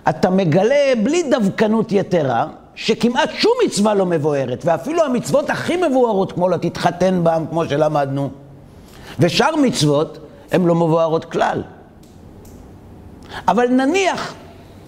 אתה 0.10 0.30
מגלה 0.30 0.94
בלי 1.04 1.24
דווקנות 1.24 1.92
יתרה, 1.92 2.48
שכמעט 2.76 3.30
שום 3.34 3.52
מצווה 3.66 3.94
לא 3.94 4.06
מבוארת, 4.06 4.62
ואפילו 4.66 5.04
המצוות 5.04 5.50
הכי 5.50 5.76
מבוארות, 5.76 6.32
כמו 6.32 6.50
לא 6.50 6.58
תתחתן 6.58 7.20
בם, 7.24 7.46
כמו 7.50 7.66
שלמדנו, 7.66 8.30
ושאר 9.20 9.56
מצוות, 9.56 10.18
הן 10.52 10.66
לא 10.66 10.76
מבוארות 10.76 11.26
כלל. 11.26 11.62
אבל 13.48 13.68
נניח 13.68 14.34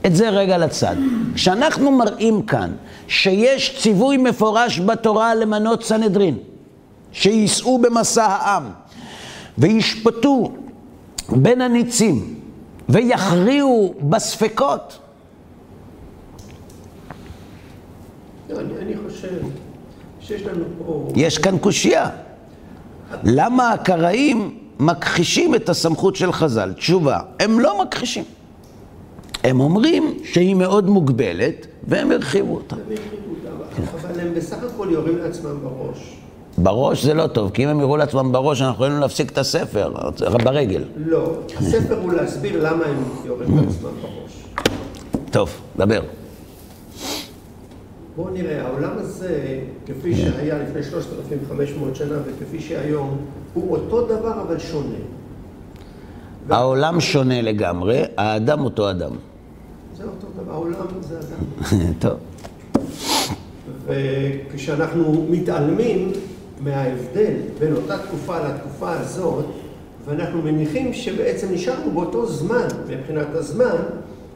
את 0.06 0.16
זה 0.16 0.30
רגע 0.30 0.58
לצד. 0.58 0.96
כשאנחנו 1.36 1.92
מראים 1.92 2.42
כאן 2.42 2.72
שיש 3.08 3.80
ציווי 3.82 4.18
מפורש 4.18 4.80
בתורה 4.80 5.36
למנות 5.36 5.84
סנהדרין, 5.84 6.38
שייסעו 7.18 7.78
במסע 7.78 8.26
העם 8.26 8.64
וישפטו 9.58 10.52
בין 11.30 11.62
הניצים 11.62 12.36
ויכריעו 12.90 13.94
בספקות. 14.02 15.00
אני, 18.50 18.60
אני 18.82 18.94
חושב 19.08 19.40
שיש 20.20 20.42
לנו 20.42 20.64
פה... 20.86 21.08
יש 21.16 21.38
כאן 21.38 21.58
קושייה. 21.58 22.10
למה 23.24 23.74
הקראים 23.74 24.58
מכחישים 24.80 25.56
את 25.56 25.70
הסמכות 25.70 26.16
של 26.16 26.32
חז"ל? 26.32 26.74
תשובה, 26.74 27.20
הם 27.40 27.60
לא 27.60 27.84
מכחישים. 27.84 28.24
הם 29.44 29.60
אומרים 29.60 30.18
שהיא 30.24 30.56
מאוד 30.56 30.90
מוגבלת, 30.90 31.68
והם 31.84 32.12
הרחיבו 32.12 32.56
אותה. 32.56 32.76
הם 32.76 32.82
הרחיבו 32.82 33.30
אותה, 33.30 34.08
אבל 34.08 34.20
הם 34.20 34.34
בסך 34.34 34.58
הכל 34.64 34.88
יורים 34.92 35.18
לעצמם 35.18 35.58
בראש. 35.64 36.17
בראש 36.58 37.06
זה 37.06 37.14
לא 37.14 37.28
טוב, 37.28 37.52
כי 37.52 37.64
אם 37.64 37.70
הם 37.70 37.80
יראו 37.80 37.98
לעצמם 37.98 38.32
בראש, 38.32 38.62
אנחנו 38.62 38.76
יכולים 38.76 39.00
להפסיק 39.00 39.32
את 39.32 39.38
הספר, 39.38 39.92
ברגל. 40.44 40.84
לא, 40.96 41.34
הספר 41.58 42.00
הוא 42.02 42.14
להסביר 42.14 42.64
למה 42.64 42.86
הם 42.86 43.04
יורים 43.26 43.58
לעצמם 43.58 43.90
בראש. 44.02 44.44
טוב, 45.32 45.50
דבר. 45.78 46.02
בואו 48.16 48.30
נראה, 48.30 48.68
העולם 48.68 48.92
הזה, 48.98 49.60
כפי 49.86 50.16
שהיה 50.16 50.58
לפני 50.58 50.84
3,500 50.84 51.96
שנה 51.96 52.16
וכפי 52.26 52.60
שהיום, 52.60 53.18
הוא 53.54 53.72
אותו 53.72 54.06
דבר 54.06 54.42
אבל 54.42 54.60
שונה. 54.60 54.96
העולם 56.50 57.00
שונה 57.00 57.42
לגמרי, 57.42 58.04
האדם 58.18 58.64
אותו 58.64 58.90
אדם. 58.90 59.12
זה 59.98 60.04
אותו 60.04 60.28
דבר, 60.44 60.52
העולם 60.54 60.74
זה 61.02 61.16
אדם. 61.20 61.94
טוב. 62.00 62.14
וכשאנחנו 63.86 65.26
מתעלמים 65.30 66.12
מההבדל 66.60 67.34
בין 67.60 67.76
אותה 67.76 67.98
תקופה 67.98 68.40
לתקופה 68.40 68.92
הזאת, 68.92 69.46
ואנחנו 70.06 70.42
מניחים 70.42 70.94
שבעצם 70.94 71.48
נשארנו 71.52 71.92
באותו 71.92 72.26
זמן, 72.26 72.68
מבחינת 72.88 73.28
הזמן, 73.34 73.76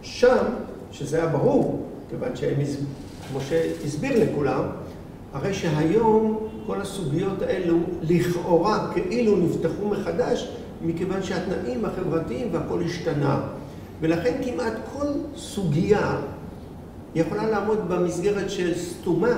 שם, 0.01 0.43
שזה 0.91 1.17
היה 1.17 1.27
ברור, 1.27 1.85
כיוון 2.09 2.29
שמשה 2.35 3.61
הסביר 3.85 4.23
לכולם, 4.23 4.63
הרי 5.33 5.53
שהיום 5.53 6.47
כל 6.67 6.81
הסוגיות 6.81 7.41
האלו 7.41 7.77
לכאורה 8.01 8.91
כאילו 8.93 9.37
נפתחו 9.37 9.87
מחדש, 9.87 10.51
מכיוון 10.81 11.23
שהתנאים 11.23 11.85
החברתיים 11.85 12.47
והכל 12.51 12.81
השתנה. 12.83 13.41
ולכן 14.01 14.41
כמעט 14.43 14.73
כל 14.93 15.07
סוגיה 15.35 16.15
יכולה 17.15 17.49
לעמוד 17.49 17.79
במסגרת 17.87 18.49
של 18.49 18.77
סתומה 18.77 19.37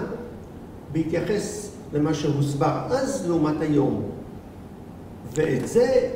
בהתייחס 0.92 1.73
למה 1.94 2.14
שהוסבר 2.14 2.82
אז 2.90 3.26
לעומת 3.28 3.62
היום. 3.62 4.02
ואת 5.34 5.68
זה 5.68 6.10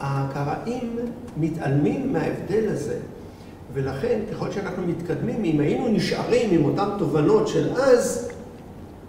הקראים 0.00 0.96
מתעלמים 1.36 2.12
מההבדל 2.12 2.68
הזה. 2.68 2.96
ולכן, 3.74 4.18
ככל 4.32 4.50
שאנחנו 4.50 4.86
מתקדמים, 4.86 5.44
אם 5.44 5.60
היינו 5.60 5.88
נשארים 5.88 6.50
עם 6.50 6.64
אותן 6.64 6.88
תובנות 6.98 7.48
של 7.48 7.72
אז, 7.76 8.28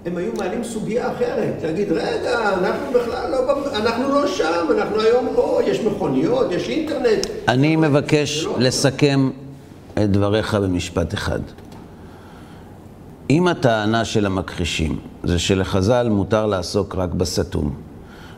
הם 0.05 0.17
היו 0.17 0.31
מעלים 0.37 0.63
סוגיה 0.63 1.11
אחרת, 1.11 1.63
להגיד, 1.63 1.91
רגע, 1.91 2.53
אנחנו 2.53 2.99
בכלל 2.99 3.31
לא, 3.31 3.67
אנחנו 3.75 4.09
לא 4.09 4.27
שם, 4.27 4.67
אנחנו 4.77 5.01
היום 5.01 5.27
פה, 5.35 5.59
יש 5.65 5.79
מכוניות, 5.79 6.51
יש 6.51 6.69
אינטרנט. 6.69 7.27
אני 7.47 7.75
מבקש 7.75 8.45
לא 8.45 8.55
לסכם 8.59 9.29
את 9.93 10.11
דבריך 10.11 10.55
במשפט 10.55 11.13
אחד. 11.13 11.39
אם 13.29 13.47
הטענה 13.47 14.05
של 14.05 14.25
המכחישים 14.25 14.99
זה 15.23 15.39
שלחז"ל 15.39 16.09
מותר 16.09 16.45
לעסוק 16.45 16.95
רק 16.95 17.09
בסתום, 17.13 17.73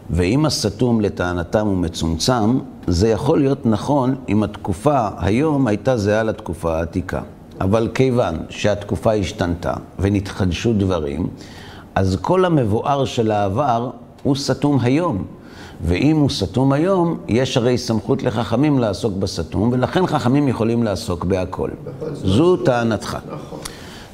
ואם 0.09 0.45
הסתום 0.45 1.01
לטענתם 1.01 1.67
הוא 1.67 1.77
מצומצם, 1.77 2.59
זה 2.87 3.09
יכול 3.09 3.39
להיות 3.39 3.65
נכון 3.65 4.15
אם 4.29 4.43
התקופה 4.43 5.07
היום 5.17 5.67
הייתה 5.67 5.97
זהה 5.97 6.23
לתקופה 6.23 6.77
העתיקה. 6.77 7.21
אבל 7.61 7.89
כיוון 7.93 8.35
שהתקופה 8.49 9.13
השתנתה 9.13 9.73
ונתחדשו 9.99 10.73
דברים, 10.73 11.27
אז 11.95 12.17
כל 12.21 12.45
המבואר 12.45 13.05
של 13.05 13.31
העבר 13.31 13.89
הוא 14.23 14.35
סתום 14.35 14.79
היום. 14.79 15.25
ואם 15.85 16.15
הוא 16.15 16.29
סתום 16.29 16.71
היום, 16.71 17.17
יש 17.27 17.57
הרי 17.57 17.77
סמכות 17.77 18.23
לחכמים 18.23 18.79
לעסוק 18.79 19.13
בסתום, 19.13 19.69
ולכן 19.71 20.07
חכמים 20.07 20.47
יכולים 20.47 20.83
לעסוק 20.83 21.25
בהכל. 21.25 21.69
זו 22.13 22.57
טענתך. 22.57 23.17
נכון. 23.33 23.59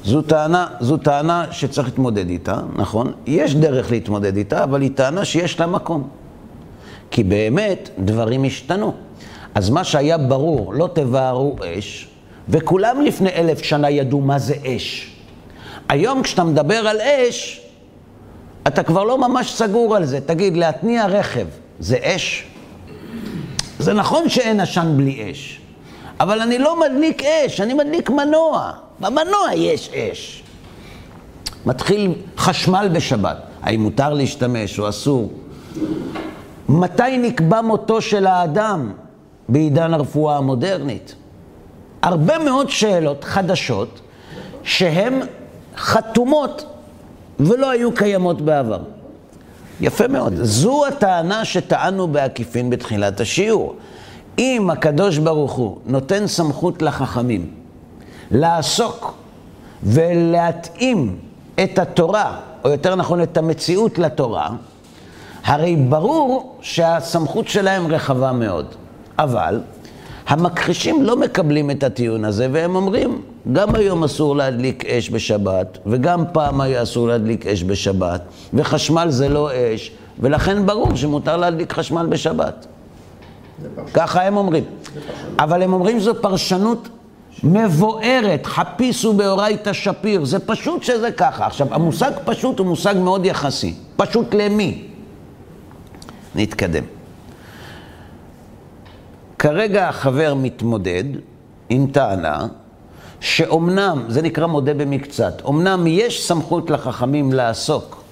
זו 0.04 0.22
טענה, 0.22 0.66
זו 0.80 0.96
טענה 0.96 1.44
שצריך 1.50 1.88
להתמודד 1.88 2.28
איתה, 2.28 2.60
נכון? 2.76 3.12
יש 3.26 3.54
דרך 3.54 3.90
להתמודד 3.90 4.36
איתה, 4.36 4.64
אבל 4.64 4.82
היא 4.82 4.90
טענה 4.94 5.24
שיש 5.24 5.60
לה 5.60 5.66
מקום. 5.66 6.08
כי 7.10 7.24
באמת 7.24 7.90
דברים 7.98 8.44
השתנו. 8.44 8.94
אז 9.54 9.70
מה 9.70 9.84
שהיה 9.84 10.18
ברור, 10.18 10.74
לא 10.74 10.88
תבערו 10.92 11.56
אש, 11.78 12.08
וכולם 12.48 13.00
לפני 13.00 13.30
אלף 13.30 13.62
שנה 13.62 13.90
ידעו 13.90 14.20
מה 14.20 14.38
זה 14.38 14.54
אש. 14.76 15.16
היום 15.88 16.22
כשאתה 16.22 16.44
מדבר 16.44 16.88
על 16.88 17.00
אש, 17.00 17.60
אתה 18.66 18.82
כבר 18.82 19.04
לא 19.04 19.18
ממש 19.18 19.52
סגור 19.52 19.96
על 19.96 20.04
זה. 20.04 20.20
תגיד, 20.20 20.56
להתניע 20.56 21.06
רכב, 21.06 21.46
זה 21.80 21.96
אש? 22.02 22.46
זה 23.78 23.92
נכון 23.92 24.28
שאין 24.28 24.60
עשן 24.60 24.94
בלי 24.96 25.30
אש, 25.30 25.60
אבל 26.22 26.40
אני 26.40 26.58
לא 26.58 26.80
מדליק 26.80 27.22
אש, 27.22 27.60
אני 27.60 27.74
מדליק 27.74 28.10
מנוע. 28.10 28.72
במנוע 29.00 29.54
יש 29.54 29.90
אש. 29.90 30.42
מתחיל 31.66 32.12
חשמל 32.38 32.88
בשבת, 32.92 33.36
האם 33.62 33.82
מותר 33.82 34.12
להשתמש 34.12 34.78
או 34.78 34.88
אסור? 34.88 35.32
מתי 36.68 37.18
נקבע 37.18 37.60
מותו 37.60 38.00
של 38.00 38.26
האדם 38.26 38.92
בעידן 39.48 39.94
הרפואה 39.94 40.36
המודרנית? 40.36 41.14
הרבה 42.02 42.38
מאוד 42.38 42.70
שאלות 42.70 43.24
חדשות 43.24 44.00
שהן 44.62 45.20
חתומות 45.76 46.66
ולא 47.40 47.70
היו 47.70 47.94
קיימות 47.94 48.40
בעבר. 48.40 48.82
יפה 49.80 50.08
מאוד. 50.08 50.32
זו 50.42 50.86
הטענה 50.86 51.44
שטענו 51.44 52.08
בעקיפין 52.08 52.70
בתחילת 52.70 53.20
השיעור. 53.20 53.76
אם 54.38 54.70
הקדוש 54.70 55.18
ברוך 55.18 55.52
הוא 55.52 55.78
נותן 55.86 56.26
סמכות 56.26 56.82
לחכמים 56.82 57.50
לעסוק 58.30 59.14
ולהתאים 59.82 61.16
את 61.64 61.78
התורה, 61.78 62.40
או 62.64 62.70
יותר 62.70 62.94
נכון 62.94 63.22
את 63.22 63.36
המציאות 63.36 63.98
לתורה, 63.98 64.48
הרי 65.44 65.76
ברור 65.76 66.56
שהסמכות 66.60 67.48
שלהם 67.48 67.86
רחבה 67.86 68.32
מאוד. 68.32 68.66
אבל 69.18 69.60
המכחישים 70.26 71.02
לא 71.02 71.16
מקבלים 71.16 71.70
את 71.70 71.82
הטיעון 71.82 72.24
הזה, 72.24 72.48
והם 72.52 72.76
אומרים, 72.76 73.22
גם 73.52 73.74
היום 73.74 74.04
אסור 74.04 74.36
להדליק 74.36 74.84
אש 74.84 75.10
בשבת, 75.10 75.78
וגם 75.86 76.24
פעם 76.32 76.60
היה 76.60 76.82
אסור 76.82 77.08
להדליק 77.08 77.46
אש 77.46 77.64
בשבת, 77.64 78.22
וחשמל 78.54 79.06
זה 79.10 79.28
לא 79.28 79.50
אש, 79.54 79.90
ולכן 80.20 80.66
ברור 80.66 80.96
שמותר 80.96 81.36
להדליק 81.36 81.72
חשמל 81.72 82.06
בשבת. 82.06 82.66
ככה 83.94 84.22
הם 84.22 84.36
אומרים. 84.36 84.64
אבל 85.38 85.62
הם 85.62 85.72
אומרים 85.72 86.00
זו 86.00 86.22
פרשנות 86.22 86.88
מבוארת, 87.42 88.46
חפיסו 88.46 89.12
באורייתא 89.12 89.72
שפיר, 89.72 90.24
זה 90.24 90.38
פשוט 90.38 90.82
שזה 90.82 91.12
ככה. 91.12 91.46
עכשיו, 91.46 91.74
המושג 91.74 92.10
פשוט 92.24 92.58
הוא 92.58 92.66
מושג 92.66 92.94
מאוד 92.96 93.26
יחסי. 93.26 93.74
פשוט 93.96 94.34
למי? 94.34 94.88
נתקדם. 96.34 96.84
כרגע 99.38 99.88
החבר 99.88 100.34
מתמודד 100.34 101.04
עם 101.68 101.86
טענה 101.92 102.46
שאומנם, 103.20 104.04
זה 104.08 104.22
נקרא 104.22 104.46
מודה 104.46 104.74
במקצת, 104.74 105.42
אומנם 105.44 105.86
יש 105.86 106.26
סמכות 106.28 106.70
לחכמים 106.70 107.32
לעסוק 107.32 108.04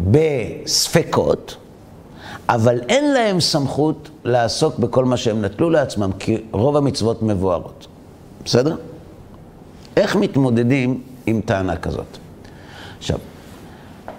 בספקות, 0.00 1.56
אבל 2.48 2.80
אין 2.88 3.12
להם 3.12 3.40
סמכות 3.40 4.10
לעסוק 4.24 4.78
בכל 4.78 5.04
מה 5.04 5.16
שהם 5.16 5.44
נטלו 5.44 5.70
לעצמם, 5.70 6.10
כי 6.18 6.36
רוב 6.52 6.76
המצוות 6.76 7.22
מבוארות. 7.22 7.86
בסדר? 8.44 8.76
איך 9.96 10.16
מתמודדים 10.16 11.00
עם 11.26 11.40
טענה 11.40 11.76
כזאת? 11.76 12.18
עכשיו, 12.98 13.18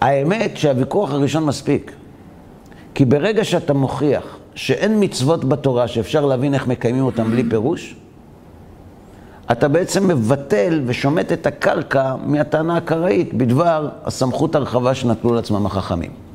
האמת 0.02 0.58
שהוויכוח 0.58 1.12
הראשון 1.12 1.46
מספיק. 1.46 1.92
כי 2.94 3.06
ברגע 3.06 3.44
שאתה 3.44 3.74
מוכיח 3.74 4.38
שאין 4.56 5.04
מצוות 5.04 5.46
בתורה 5.46 5.88
שאפשר 5.88 6.26
להבין 6.26 6.54
איך 6.54 6.68
מקיימים 6.68 7.04
אותם 7.04 7.32
בלי 7.32 7.44
פירוש, 7.50 7.96
אתה 9.52 9.68
בעצם 9.68 10.08
מבטל 10.08 10.82
ושומט 10.86 11.32
את 11.32 11.46
הקרקע 11.46 12.16
מהטענה 12.26 12.78
הקראית 12.78 13.34
בדבר 13.34 13.90
הסמכות 14.04 14.56
הרחבה 14.56 14.96
שנטלו 14.96 15.34
לעצמם 15.34 15.66
החכמים. 15.66 16.27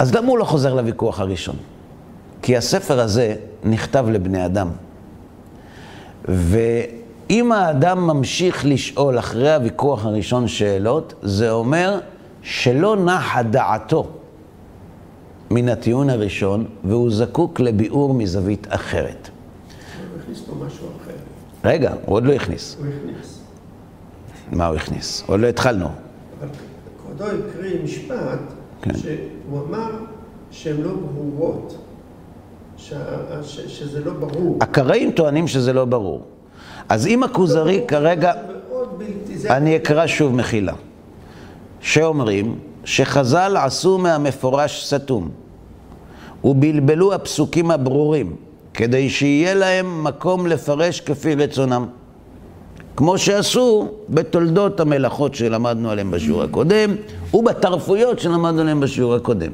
אז 0.00 0.14
למה 0.14 0.28
הוא 0.28 0.38
לא 0.38 0.44
חוזר 0.44 0.74
לוויכוח 0.74 1.20
הראשון? 1.20 1.56
כי 2.42 2.56
הספר 2.56 3.00
הזה 3.00 3.34
נכתב 3.64 4.06
לבני 4.08 4.46
אדם. 4.46 4.68
ואם 6.28 7.52
האדם 7.52 8.06
ממשיך 8.06 8.66
לשאול 8.66 9.18
אחרי 9.18 9.54
הוויכוח 9.54 10.04
הראשון 10.04 10.48
שאלות, 10.48 11.14
זה 11.22 11.50
אומר 11.50 12.00
שלא 12.42 12.96
נחה 12.96 13.42
דעתו 13.42 14.08
מן 15.50 15.68
הטיעון 15.68 16.10
הראשון, 16.10 16.64
והוא 16.84 17.10
זקוק 17.10 17.60
לביאור 17.60 18.14
מזווית 18.14 18.66
אחרת. 18.70 19.28
הוא 19.28 20.20
הכניס 20.22 20.40
פה 20.40 20.52
משהו 20.66 20.86
אחר. 21.02 21.12
רגע, 21.64 21.92
הוא 22.06 22.16
עוד 22.16 22.24
לא 22.24 22.32
הכניס. 22.32 22.76
הוא 22.78 22.86
הכניס. 22.86 23.40
מה 24.52 24.66
הוא 24.66 24.76
הכניס? 24.76 25.24
עוד 25.26 25.40
לא 25.40 25.46
התחלנו. 25.46 25.88
אבל 26.40 26.48
כבודו 27.02 27.24
הקריא 27.24 27.82
משפט, 27.84 28.59
כן. 28.82 28.90
שהוא 28.98 29.60
אמר 29.68 29.90
שהן 30.50 30.76
לא 30.80 30.90
ברורות. 30.92 31.78
ש... 32.76 32.92
ש... 33.42 33.60
שזה 33.60 34.04
לא 34.04 34.12
ברור. 34.12 34.58
הקראים 34.60 35.10
טוענים 35.10 35.48
שזה 35.48 35.72
לא 35.72 35.84
ברור. 35.84 36.22
אז 36.88 37.06
אם 37.06 37.22
הכוזרי 37.22 37.84
כרגע... 37.88 38.32
בלתי... 38.98 39.38
זה... 39.38 39.56
אני 39.56 39.76
אקרא 39.76 40.06
שוב 40.06 40.34
מחילה. 40.34 40.72
שאומרים 41.80 42.58
שחז"ל 42.84 43.56
עשו 43.56 43.98
מהמפורש 43.98 44.86
סתום 44.94 45.30
ובלבלו 46.44 47.14
הפסוקים 47.14 47.70
הברורים 47.70 48.36
כדי 48.74 49.10
שיהיה 49.10 49.54
להם 49.54 50.04
מקום 50.04 50.46
לפרש 50.46 51.00
כפי 51.00 51.34
רצונם. 51.34 51.86
כמו 53.00 53.18
שעשו 53.18 53.88
בתולדות 54.08 54.80
המלאכות 54.80 55.34
שלמדנו 55.34 55.90
עליהן 55.90 56.10
בשיעור 56.10 56.42
הקודם 56.42 56.94
ובתרפויות 57.34 58.18
שלמדנו 58.18 58.60
עליהן 58.60 58.80
בשיעור 58.80 59.14
הקודם. 59.14 59.50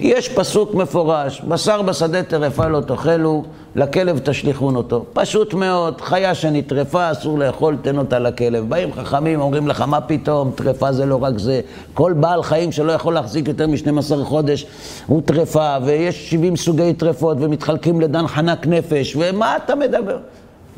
יש 0.00 0.28
פסוק 0.28 0.74
מפורש, 0.74 1.40
בשר 1.40 1.82
בשדה 1.82 2.22
טרפה 2.22 2.68
לא 2.68 2.80
תאכלו, 2.80 3.44
לכלב 3.76 4.18
תשליכון 4.18 4.76
אותו. 4.76 5.04
פשוט 5.12 5.54
מאוד, 5.54 6.00
חיה 6.00 6.34
שנטרפה, 6.34 7.12
אסור 7.12 7.38
לאכול, 7.38 7.76
תן 7.82 7.98
אותה 7.98 8.18
לכלב. 8.18 8.68
באים 8.68 8.92
חכמים, 8.92 9.40
אומרים 9.40 9.68
לך, 9.68 9.80
מה 9.80 10.00
פתאום, 10.00 10.50
טרפה 10.54 10.92
זה 10.92 11.06
לא 11.06 11.22
רק 11.22 11.38
זה. 11.38 11.60
כל 11.94 12.12
בעל 12.12 12.42
חיים 12.42 12.72
שלא 12.72 12.92
יכול 12.92 13.14
להחזיק 13.14 13.48
יותר 13.48 13.66
מ-12 13.66 14.24
חודש 14.24 14.66
הוא 15.06 15.22
טרפה, 15.24 15.76
ויש 15.84 16.30
70 16.30 16.56
סוגי 16.56 16.92
טרפות, 16.94 17.36
ומתחלקים 17.40 18.00
לדן 18.00 18.26
חנק 18.26 18.66
נפש, 18.66 19.16
ומה 19.18 19.56
אתה 19.56 19.74
מדבר? 19.74 20.16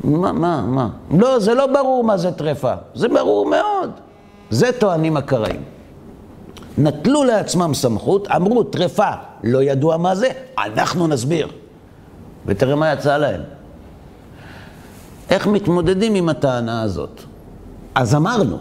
מה, 0.03 0.31
מה, 0.31 0.61
מה? 0.61 0.89
לא, 1.11 1.39
זה 1.39 1.53
לא 1.53 1.67
ברור 1.67 2.03
מה 2.03 2.17
זה 2.17 2.31
טרפה. 2.31 2.73
זה 2.95 3.07
ברור 3.07 3.45
מאוד. 3.45 3.91
זה 4.49 4.71
טוענים 4.71 5.17
הקראים. 5.17 5.63
נטלו 6.77 7.23
לעצמם 7.23 7.73
סמכות, 7.73 8.27
אמרו 8.27 8.63
טרפה, 8.63 9.09
לא 9.43 9.63
ידוע 9.63 9.97
מה 9.97 10.15
זה, 10.15 10.27
אנחנו 10.57 11.07
נסביר. 11.07 11.47
ותראה 12.45 12.75
מה 12.75 12.93
יצא 12.93 13.17
להם. 13.17 13.41
איך 15.29 15.47
מתמודדים 15.47 16.15
עם 16.15 16.29
הטענה 16.29 16.81
הזאת? 16.81 17.21
אז 17.95 18.15
אמרנו 18.15 18.57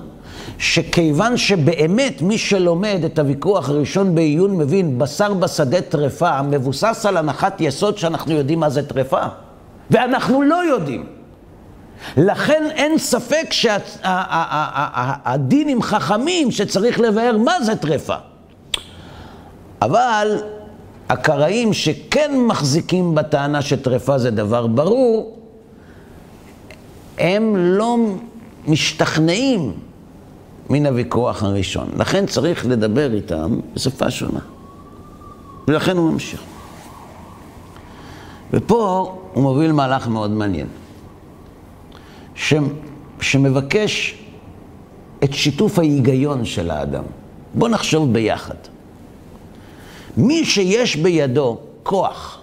שכיוון 0.59 1.37
שבאמת 1.37 2.23
מי 2.23 2.39
שלומד 2.39 3.01
את 3.07 3.19
הוויכוח 3.19 3.69
הראשון 3.69 4.15
בעיון 4.15 4.57
מבין 4.57 4.99
בשר 4.99 5.35
בשדה 5.35 5.81
טרפה 5.81 6.43
מבוסס 6.43 7.07
על 7.09 7.17
הנחת 7.17 7.61
יסוד 7.61 7.99
שאנחנו 7.99 8.33
יודעים 8.33 8.61
מה 8.61 8.71
זה 8.71 8.89
טרפה. 8.89 9.23
ואנחנו 9.91 10.43
לא 10.43 10.65
יודעים. 10.65 11.18
לכן 12.17 12.63
אין 12.71 12.99
ספק 12.99 13.47
שהדין 13.51 14.79
עם 15.69 15.83
חכמים 15.83 16.51
שצריך 16.51 17.01
לבאר 17.01 17.37
מה 17.39 17.61
זה 17.63 17.77
טרפה. 17.77 18.17
אבל 19.83 20.43
הקראים 21.09 21.73
שכן 21.73 22.41
מחזיקים 22.47 23.15
בטענה 23.15 23.63
שטרפה 23.63 24.19
זה 24.19 24.31
דבר 24.31 24.67
ברור, 24.67 25.37
הם 27.19 27.57
לא 27.57 27.97
משתכנעים 28.67 29.73
מן 30.71 30.87
הוויכוח 30.87 31.43
הראשון. 31.43 31.89
לכן 31.97 32.27
צריך 32.27 32.67
לדבר 32.67 33.13
איתם 33.13 33.61
בשפה 33.75 34.11
שונה. 34.11 34.41
ולכן 35.69 35.97
הוא 35.97 36.13
ממשיך. 36.13 36.41
ופה 38.53 39.15
הוא 39.33 39.43
מוביל 39.43 39.73
מהלך 39.73 40.09
מאוד 40.09 40.31
מעניין. 40.31 40.67
ש, 42.39 42.55
שמבקש 43.21 44.19
את 45.25 45.33
שיתוף 45.33 45.79
ההיגיון 45.79 46.45
של 46.45 46.71
האדם. 46.71 47.05
בואו 47.55 47.71
נחשוב 47.71 48.13
ביחד. 48.13 48.55
מי 50.17 50.45
שיש 50.45 50.97
בידו 50.97 51.59
כוח 51.83 52.41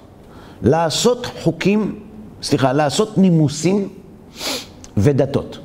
לעשות 0.62 1.26
חוקים, 1.26 2.00
סליחה, 2.42 2.74
לעשות 2.74 3.18
נימוסים 3.18 3.90
ודתות. 4.98 5.60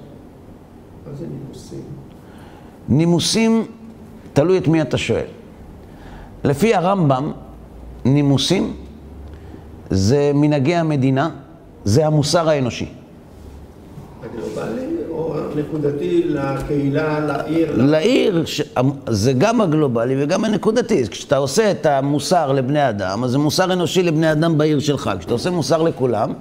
מה 1.07 1.13
זה 1.15 1.27
נימוסים? 1.27 1.83
נימוסים, 2.89 3.67
תלוי 4.33 4.59
את 4.59 4.69
מי 4.69 4.83
אתה 4.83 4.99
שואל. 4.99 5.27
לפי 6.45 6.75
הרמב"ם, 6.75 7.33
נימוסים 8.05 8.77
זה 9.91 10.31
מנהגי 10.35 10.75
המדינה, 10.75 11.31
זה 11.85 12.07
המוסר 12.07 12.49
האנושי. 12.49 13.00
נקודתי 15.57 16.23
לקהילה, 16.29 17.21
לעיר? 17.21 17.73
לעיר, 17.77 18.45
ש... 18.45 18.63
זה 19.09 19.33
גם 19.33 19.61
הגלובלי 19.61 20.23
וגם 20.23 20.45
הנקודתי. 20.45 21.09
כשאתה 21.09 21.37
עושה 21.37 21.71
את 21.71 21.87
המוסר 21.87 22.53
לבני 22.53 22.89
אדם, 22.89 23.25
אז 23.25 23.31
זה 23.31 23.39
מוסר 23.39 23.73
אנושי 23.73 24.03
לבני 24.03 24.33
אדם 24.33 24.59
בעיר 24.59 24.79
שלך. 24.79 25.11
כשאתה 25.19 25.33
עושה 25.33 25.51
מוסר 25.51 25.83
לכולם, 25.83 26.33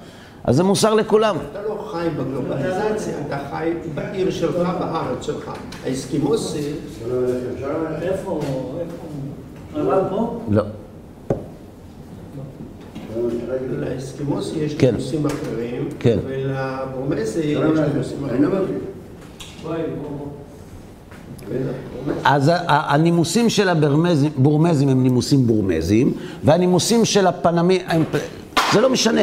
אז 0.43 0.55
זה 0.55 0.63
מוסר 0.63 0.93
לכולם. 0.93 1.35
אתה 1.51 1.59
לא 1.69 1.89
חי 1.91 2.07
בגלובליזציה, 2.17 3.13
אתה 3.27 3.37
חי 3.51 3.73
בעיר 3.95 4.31
שלך, 4.31 4.69
בארץ 4.79 5.25
שלך. 5.25 5.51
האסקימוסים... 5.85 6.73
איפה? 8.01 8.41
הרב 9.75 10.03
פה? 10.09 10.39
לא. 10.49 10.63
לאסקימוסי 13.69 14.59
יש 14.59 14.73
כן. 14.75 14.87
נימוסים 14.87 15.25
אחרים, 15.25 15.89
כן. 15.99 16.19
ולברומסי 16.27 17.39
יש 17.39 17.57
נימוסים 17.57 18.25
אחרים. 18.25 18.79
אז 22.23 22.51
הנימוסים 22.67 23.49
של 23.49 23.69
הבורמזים 23.69 24.89
הם 24.89 25.03
נימוסים 25.03 25.47
בורמזיים, 25.47 26.13
והנימוסים 26.43 27.05
של 27.05 27.27
הפנמים, 27.27 27.81
הם... 27.87 28.03
זה 28.73 28.81
לא 28.81 28.89
משנה. 28.89 29.21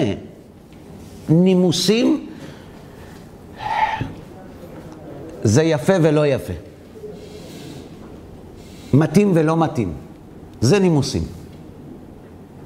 נימוסים 1.29 2.27
זה 5.42 5.62
יפה 5.62 5.92
ולא 6.03 6.27
יפה. 6.27 6.53
מתאים 8.94 9.33
ולא 9.35 9.57
מתאים. 9.57 9.92
זה 10.61 10.79
נימוסים. 10.79 11.22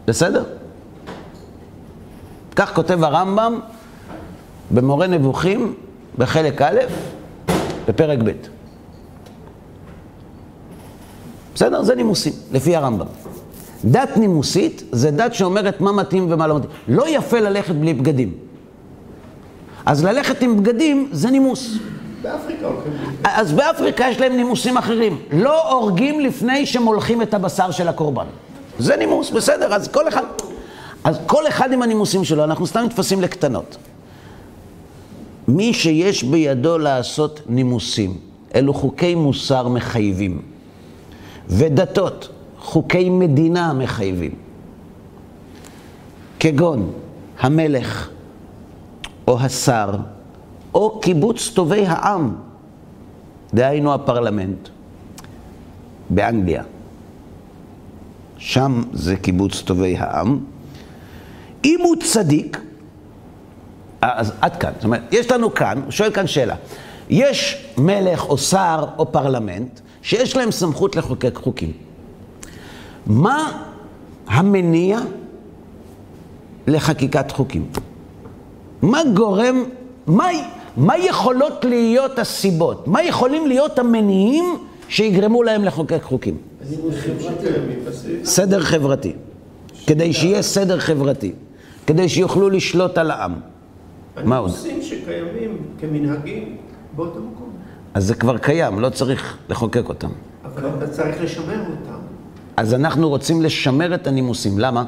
בסדר? 0.06 0.44
כך 2.56 2.74
כותב 2.74 3.04
הרמב"ם 3.04 3.60
במורה 4.70 5.06
נבוכים 5.06 5.74
בחלק 6.18 6.62
א', 6.62 6.78
בפרק 8.00 8.18
ב'. 8.24 8.30
בסדר? 11.54 11.82
זה 11.82 11.94
נימוסים, 11.94 12.32
לפי 12.52 12.76
הרמב"ם. 12.76 13.06
דת 13.84 14.16
נימוסית 14.16 14.82
זה 14.92 15.10
דת 15.10 15.34
שאומרת 15.34 15.80
מה 15.80 15.92
מתאים 15.92 16.26
ומה 16.32 16.46
לא 16.46 16.56
מתאים. 16.56 16.70
לא 16.88 17.04
יפה 17.08 17.40
ללכת 17.40 17.74
בלי 17.74 17.94
בגדים. 17.94 18.34
אז 19.86 20.04
ללכת 20.04 20.42
עם 20.42 20.56
בגדים 20.56 21.08
זה 21.12 21.30
נימוס. 21.30 21.76
באפריקה 22.22 22.66
הולכים... 22.66 22.92
אז 23.24 23.52
באפריקה 23.52 24.04
יש 24.10 24.20
להם 24.20 24.36
נימוסים 24.36 24.76
אחרים. 24.76 25.18
לא 25.32 25.72
הורגים 25.72 26.20
לפני 26.20 26.66
שמולכים 26.66 27.22
את 27.22 27.34
הבשר 27.34 27.70
של 27.70 27.88
הקורבן. 27.88 28.26
זה 28.78 28.96
נימוס, 28.96 29.30
בסדר, 29.30 29.74
אז 29.74 29.88
כל 29.88 30.08
אחד... 30.08 30.22
אז 31.04 31.18
כל 31.26 31.48
אחד 31.48 31.72
עם 31.72 31.82
הנימוסים 31.82 32.24
שלו, 32.24 32.44
אנחנו 32.44 32.66
סתם 32.66 32.80
נתפסים 32.80 33.20
לקטנות. 33.20 33.76
מי 35.50 35.74
שיש 35.74 36.24
בידו 36.24 36.78
לעשות 36.78 37.40
נימוסים, 37.46 38.16
אלו 38.54 38.74
חוקי 38.74 39.14
מוסר 39.14 39.68
מחייבים. 39.68 40.42
ודתות, 41.48 42.28
חוקי 42.58 43.10
מדינה 43.10 43.72
מחייבים. 43.72 44.34
כגון 46.40 46.92
המלך, 47.40 48.08
או 49.28 49.40
השר, 49.40 49.94
או 50.74 51.00
קיבוץ 51.00 51.50
טובי 51.54 51.86
העם, 51.86 52.34
דהיינו 53.54 53.94
הפרלמנט, 53.94 54.68
באנגליה. 56.10 56.62
שם 58.38 58.82
זה 58.92 59.16
קיבוץ 59.16 59.62
טובי 59.62 59.96
העם. 59.98 60.38
אם 61.64 61.78
הוא 61.82 61.96
צדיק, 62.02 62.60
אז 64.00 64.32
עד 64.40 64.56
כאן. 64.56 64.72
זאת 64.74 64.84
אומרת, 64.84 65.00
יש 65.10 65.30
לנו 65.30 65.54
כאן, 65.54 65.80
הוא 65.84 65.90
שואל 65.90 66.10
כאן 66.10 66.26
שאלה. 66.26 66.54
יש 67.08 67.66
מלך 67.78 68.28
או 68.28 68.38
שר 68.38 68.84
או 68.98 69.12
פרלמנט 69.12 69.80
שיש 70.02 70.36
להם 70.36 70.50
סמכות 70.50 70.96
לחוקק 70.96 71.34
חוקים. 71.34 71.72
מה 73.06 73.62
המניע 74.26 74.98
לחקיקת 76.66 77.30
חוקים? 77.30 77.66
מה 78.82 79.00
גורם, 79.14 79.64
מה, 80.06 80.24
מה 80.76 80.98
יכולות 80.98 81.64
להיות 81.64 82.18
הסיבות? 82.18 82.88
מה 82.88 83.02
יכולים 83.02 83.46
להיות 83.46 83.78
המניעים 83.78 84.44
שיגרמו 84.88 85.42
להם 85.42 85.64
לחוקק 85.64 86.02
חוקים? 86.02 86.36
סדר 88.24 88.60
חברתי. 88.60 89.12
כדי 89.86 90.12
שיהיה 90.12 90.42
סדר 90.42 90.78
חברתי. 90.78 91.32
כדי 91.86 92.08
שיוכלו 92.08 92.50
לשלוט 92.50 92.98
על 92.98 93.10
העם. 93.10 93.34
מה 94.24 94.36
עוד? 94.36 94.50
הנימוסים 94.50 94.82
שקיימים 94.82 95.56
כמנהגים 95.80 96.56
באותו 96.96 97.20
מקום. 97.20 97.50
אז 97.94 98.06
זה 98.06 98.14
כבר 98.14 98.38
קיים, 98.38 98.80
לא 98.80 98.88
צריך 98.90 99.38
לחוקק 99.48 99.88
אותם. 99.88 100.08
אבל 100.44 100.68
אתה 100.78 100.86
צריך 100.86 101.22
לשמר 101.22 101.60
אותם. 101.60 101.98
אז 102.56 102.74
אנחנו 102.74 103.08
רוצים 103.08 103.42
לשמר 103.42 103.94
את 103.94 104.06
הנימוסים. 104.06 104.58
למה? 104.58 104.84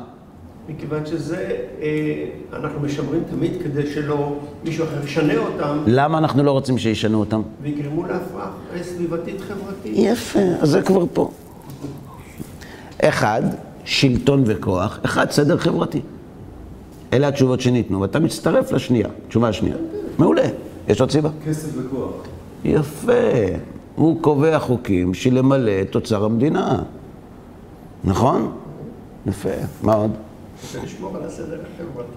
מכיוון 0.68 1.06
שזה, 1.06 1.56
אה, 1.82 2.24
אנחנו 2.52 2.80
משמרים 2.80 3.22
תמיד 3.30 3.52
כדי 3.62 3.92
שלא 3.92 4.38
מישהו 4.64 4.84
אחר 4.84 5.04
ישנה 5.04 5.36
אותם 5.38 5.78
למה 5.86 6.18
אנחנו 6.18 6.42
לא 6.42 6.50
רוצים 6.50 6.78
שישנו 6.78 7.20
אותם? 7.20 7.42
ויגרמו 7.62 8.06
להפרעה 8.06 8.50
סביבתית 8.82 9.40
חברתית. 9.40 9.92
יפה, 9.94 10.38
אז 10.60 10.68
זה 10.68 10.82
כבר 10.82 11.04
פה. 11.12 11.30
אחד, 13.02 13.42
שלטון 13.84 14.42
וכוח, 14.46 14.98
אחד, 15.04 15.30
סדר 15.30 15.58
חברתי. 15.58 16.00
אלה 17.12 17.28
התשובות 17.28 17.60
שניתנו, 17.60 18.00
ואתה 18.00 18.20
מצטרף 18.20 18.72
לשנייה, 18.72 19.08
תשובה 19.28 19.48
השנייה. 19.48 19.76
מעולה. 20.18 20.46
יש 20.88 21.00
עוד 21.00 21.10
סיבה? 21.10 21.30
כסף 21.46 21.68
וכוח. 21.76 22.12
יפה. 22.64 23.12
הוא 23.94 24.22
קובע 24.22 24.58
חוקים 24.58 25.14
של 25.14 25.34
למלא 25.34 25.72
את 25.82 25.94
אוצר 25.94 26.24
המדינה. 26.24 26.82
נכון? 28.04 28.52
יפה, 29.26 29.48
מה 29.82 29.94
עוד? 29.94 30.10
לשמור 30.84 31.16
על 31.16 31.22
הסדר 31.24 31.60
החברתי. 31.74 32.08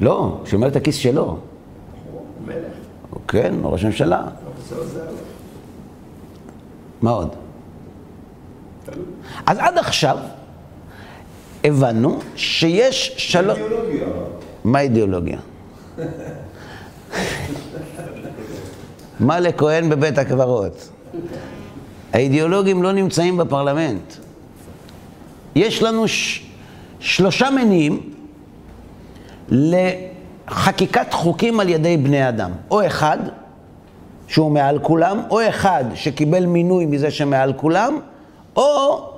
לא, 0.00 0.40
שומר 0.44 0.68
את 0.68 0.76
הכיס 0.76 0.96
שלו. 0.96 1.38
מלך, 2.46 2.56
כן, 3.28 3.54
ראש 3.62 3.84
ממשלה. 3.84 4.20
אבל 4.20 4.28
זה 4.68 4.76
עוזר 4.76 5.04
לו. 5.04 5.16
מה 7.02 7.10
עוד? 7.10 7.28
אז 9.46 9.58
עד 9.58 9.78
עכשיו 9.78 10.18
הבנו 11.66 12.18
שיש 12.36 13.14
שלוש... 13.16 13.58
אידיאולוגיה. 13.58 14.06
מה 14.64 14.80
אידיאולוגיה? 14.80 15.38
מה 19.20 19.40
לכהן 19.40 19.88
בבית 19.88 20.18
הקברות? 20.18 20.88
האידיאולוגים 22.12 22.82
לא 22.82 22.92
נמצאים 22.92 23.36
בפרלמנט. 23.36 24.14
יש 25.54 25.82
לנו 25.82 26.08
ש... 26.08 26.46
שלושה 27.00 27.50
מניעים 27.50 28.12
לחקיקת 29.48 31.12
חוקים 31.12 31.60
על 31.60 31.68
ידי 31.68 31.96
בני 31.96 32.28
אדם. 32.28 32.50
או 32.70 32.86
אחד, 32.86 33.18
שהוא 34.28 34.50
מעל 34.50 34.78
כולם, 34.78 35.20
או 35.30 35.48
אחד 35.48 35.84
שקיבל 35.94 36.46
מינוי 36.46 36.86
מזה 36.86 37.10
שמעל 37.10 37.52
כולם, 37.52 37.98
או 38.56 39.15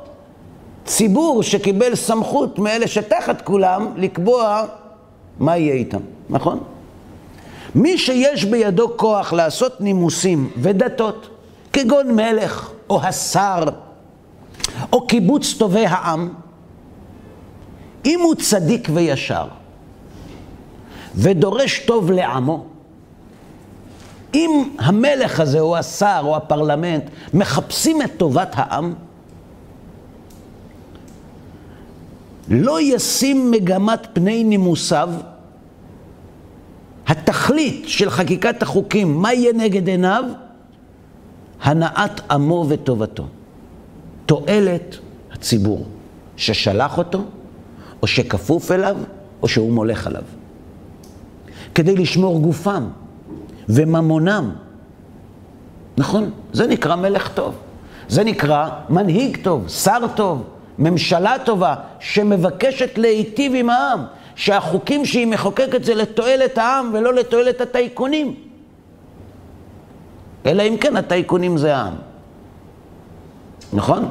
ציבור 0.89 1.43
שקיבל 1.43 1.95
סמכות 1.95 2.59
מאלה 2.59 2.87
שתחת 2.87 3.43
כולם 3.43 3.93
לקבוע 3.97 4.65
מה 5.39 5.57
יהיה 5.57 5.75
איתם, 5.75 6.01
נכון? 6.31 6.61
מי 7.75 7.99
שיש 7.99 8.45
בידו 8.45 8.97
כוח 8.97 9.33
לעשות 9.33 9.81
נימוסים 9.81 10.51
ודתות, 10.57 11.29
כגון 11.73 12.15
מלך 12.17 12.71
או 12.91 13.03
השר 13.03 13.65
או 14.93 15.07
קיבוץ 15.07 15.55
טובי 15.59 15.87
העם, 15.87 16.29
אם 18.05 18.21
הוא 18.23 18.35
צדיק 18.35 18.89
וישר 18.95 19.47
ודורש 21.15 21.79
טוב 21.79 22.11
לעמו, 22.11 22.65
אם 24.35 24.69
המלך 24.79 25.41
הזה 25.41 25.61
או 25.61 25.77
השר 25.77 26.21
או 26.25 26.37
הפרלמנט 26.37 27.05
מחפשים 27.35 28.03
את 28.03 28.11
טובת 28.17 28.51
העם, 28.55 28.95
לא 32.51 32.81
ישים 32.81 33.51
מגמת 33.51 34.07
פני 34.13 34.45
נימוסיו, 34.45 35.11
התכלית 37.07 37.89
של 37.89 38.11
חקיקת 38.11 38.63
החוקים, 38.63 39.17
מה 39.17 39.33
יהיה 39.33 39.53
נגד 39.53 39.89
עיניו? 39.89 40.25
הנעת 41.63 42.31
עמו 42.31 42.67
וטובתו. 42.69 43.27
תועלת 44.27 44.97
הציבור 45.33 45.87
ששלח 46.37 46.99
אותו, 46.99 47.25
או 48.03 48.07
שכפוף 48.07 48.73
אליו, 48.73 48.97
או 49.43 49.49
שהוא 49.49 49.73
מולך 49.73 50.07
עליו. 50.07 50.23
כדי 51.75 51.97
לשמור 51.97 52.41
גופם 52.41 52.89
וממונם. 53.69 54.51
נכון? 55.97 56.31
זה 56.53 56.67
נקרא 56.67 56.97
מלך 56.97 57.29
טוב. 57.35 57.55
זה 58.09 58.25
נקרא 58.25 58.69
מנהיג 58.91 59.39
טוב, 59.43 59.69
שר 59.69 60.01
טוב, 60.15 60.45
ממשלה 60.79 61.37
טובה, 61.45 61.75
שמבקשת 62.01 62.99
להיטיב 62.99 63.53
עם 63.57 63.71
העם, 63.71 64.05
שהחוקים 64.35 65.05
שהיא 65.05 65.27
מחוקקת 65.27 65.85
זה 65.85 65.95
לתועלת 65.95 66.59
העם 66.59 66.91
ולא 66.93 67.15
לתועלת 67.15 67.61
הטייקונים. 67.61 68.35
אלא 70.47 70.63
אם 70.63 70.77
כן 70.77 70.97
הטייקונים 70.97 71.59
זה 71.59 71.77
העם. 71.77 71.95
נכון? 73.73 74.09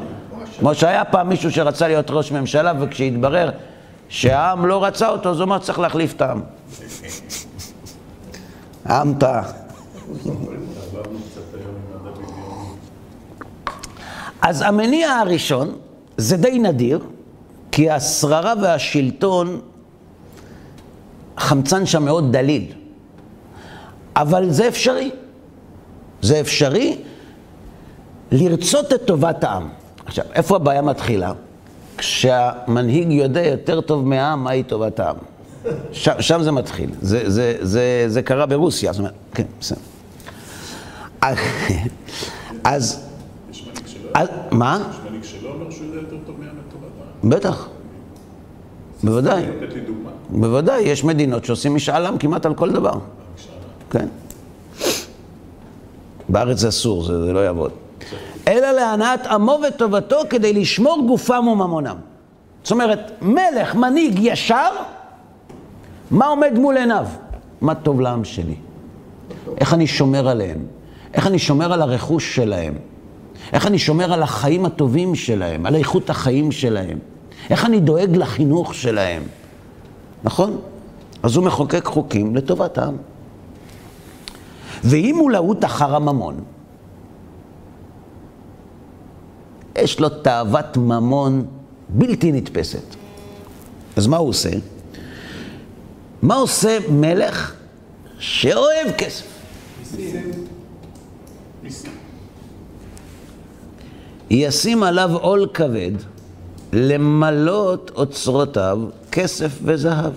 כמו 0.60 0.75
שהיה 0.75 1.06
פעם 1.06 1.30
מישהו 1.30 1.51
שרצה 1.51 1.88
להיות 1.88 2.12
ראש 2.12 2.32
ממשלה, 2.32 2.73
וכשהתברר 2.80 3.51
שהעם 4.10 4.65
לא 4.65 4.84
רצה 4.84 5.10
אותו, 5.10 5.30
אז 5.30 5.38
הוא 5.38 5.43
אמר 5.43 5.60
צריך 5.60 5.80
להחליף 5.80 6.13
את 6.13 6.21
העם. 6.21 6.41
העם 8.86 9.13
טעה. 9.19 9.43
אז 14.41 14.62
המניע 14.62 15.12
הראשון, 15.12 15.75
זה 16.17 16.38
די 16.38 16.60
נדיר, 16.60 16.99
כי 17.71 17.89
השררה 17.89 18.53
והשלטון, 18.62 19.62
החמצן 21.38 21.86
שם 21.86 22.06
מאוד 22.06 22.32
דליל. 22.38 22.65
אבל 24.15 24.49
זה 24.49 24.67
אפשרי. 24.67 25.12
זה 26.21 26.39
אפשרי 26.39 26.97
לרצות 28.32 28.93
את 28.93 29.01
טובת 29.06 29.43
העם. 29.43 29.69
עכשיו, 30.06 30.25
איפה 30.34 30.56
הבעיה 30.56 30.82
מתחילה? 30.82 31.34
כשהמנהיג 31.97 33.12
יודע 33.12 33.47
יותר 33.47 33.82
טוב 33.82 34.08
מהעם 34.08 34.43
מהי 34.43 34.63
טובת 34.63 34.99
העם. 34.99 35.15
שם, 35.91 36.21
שם 36.21 36.43
זה 36.43 36.51
מתחיל. 36.51 36.89
זה, 37.01 37.30
זה, 37.30 37.56
זה, 37.62 38.03
זה 38.08 38.21
קרה 38.21 38.45
ברוסיה, 38.45 38.93
זאת 38.93 38.99
אומרת, 38.99 39.13
כן, 39.34 39.43
בסדר. 39.60 39.80
אז, 42.63 43.03
אז, 44.13 44.27
מה? 44.51 44.89
יש 44.89 44.95
מנהיג 45.08 45.23
שלא 45.23 45.49
אומר 45.49 45.71
שהוא 45.71 45.86
יודע 45.86 45.99
יותר 45.99 46.17
טוב 46.25 46.36
מהעם 46.39 46.56
לטובת 46.67 46.91
העם. 46.99 47.07
בטח. 47.23 47.67
בוודאי. 49.03 49.43
בוודאי, 50.30 50.82
יש 50.82 51.03
מדינות 51.03 51.45
שעושים 51.45 51.75
משאל 51.75 52.06
עם 52.06 52.17
כמעט 52.17 52.45
על 52.45 52.53
כל 52.53 52.71
דבר. 52.71 52.93
כן. 53.89 54.08
בארץ 56.30 56.58
זה 56.58 56.67
אסור, 56.67 57.03
זה, 57.03 57.25
זה 57.25 57.34
לא 57.34 57.39
יעבוד. 57.39 57.71
אלא 58.47 58.71
להנאת 58.71 59.25
עמו 59.25 59.60
וטובתו 59.67 60.17
כדי 60.30 60.53
לשמור 60.53 61.03
גופם 61.08 61.47
וממונם. 61.47 61.95
זאת 62.63 62.71
אומרת, 62.71 63.12
מלך, 63.21 63.75
מנהיג 63.75 64.19
ישר, 64.19 64.69
מה 66.12 66.27
עומד 66.27 66.53
מול 66.53 66.77
עיניו? 66.77 67.06
מה 67.62 67.75
טוב 67.75 68.01
לעם 68.01 68.23
שלי? 68.23 68.56
איך 69.58 69.73
אני 69.73 69.88
שומר 69.88 70.27
עליהם? 70.27 70.65
איך 71.13 71.27
אני 71.27 71.39
שומר 71.39 71.73
על 71.73 71.82
הרכוש 71.82 72.36
שלהם? 72.36 72.73
איך 73.53 73.67
אני 73.67 73.79
שומר 73.79 74.13
על 74.13 74.23
החיים 74.23 74.65
הטובים 74.65 75.15
שלהם, 75.15 75.65
על 75.65 75.75
איכות 75.75 76.10
החיים 76.10 76.51
שלהם? 76.51 76.99
איך 77.49 77.65
אני 77.65 77.79
דואג 77.79 78.15
לחינוך 78.17 78.73
שלהם? 78.73 79.23
נכון? 80.23 80.62
אז 81.23 81.36
הוא 81.36 81.45
מחוקק 81.45 81.86
חוקים 81.86 82.36
לטובת 82.36 82.77
העם. 82.77 82.97
ואם 84.83 85.15
הוא 85.15 85.31
להוט 85.31 85.65
אחר 85.65 85.95
הממון, 85.95 86.43
יש 89.77 89.99
לו 89.99 90.10
תאוות 90.10 90.77
ממון 90.77 91.45
בלתי 91.89 92.31
נתפסת. 92.31 92.95
אז 93.95 94.07
מה 94.07 94.17
הוא 94.17 94.29
עושה? 94.29 94.49
מה 96.21 96.36
עושה 96.36 96.77
מלך 96.89 97.53
שאוהב 98.19 98.91
כסף? 98.97 99.25
מיסים. 101.63 102.07
ישים 104.30 104.84
עליו 104.84 105.18
עול 105.18 105.48
כבד 105.54 105.92
למלות 106.74 107.92
אוצרותיו 107.96 108.80
כסף 109.12 109.60
וזהב. 109.63 110.13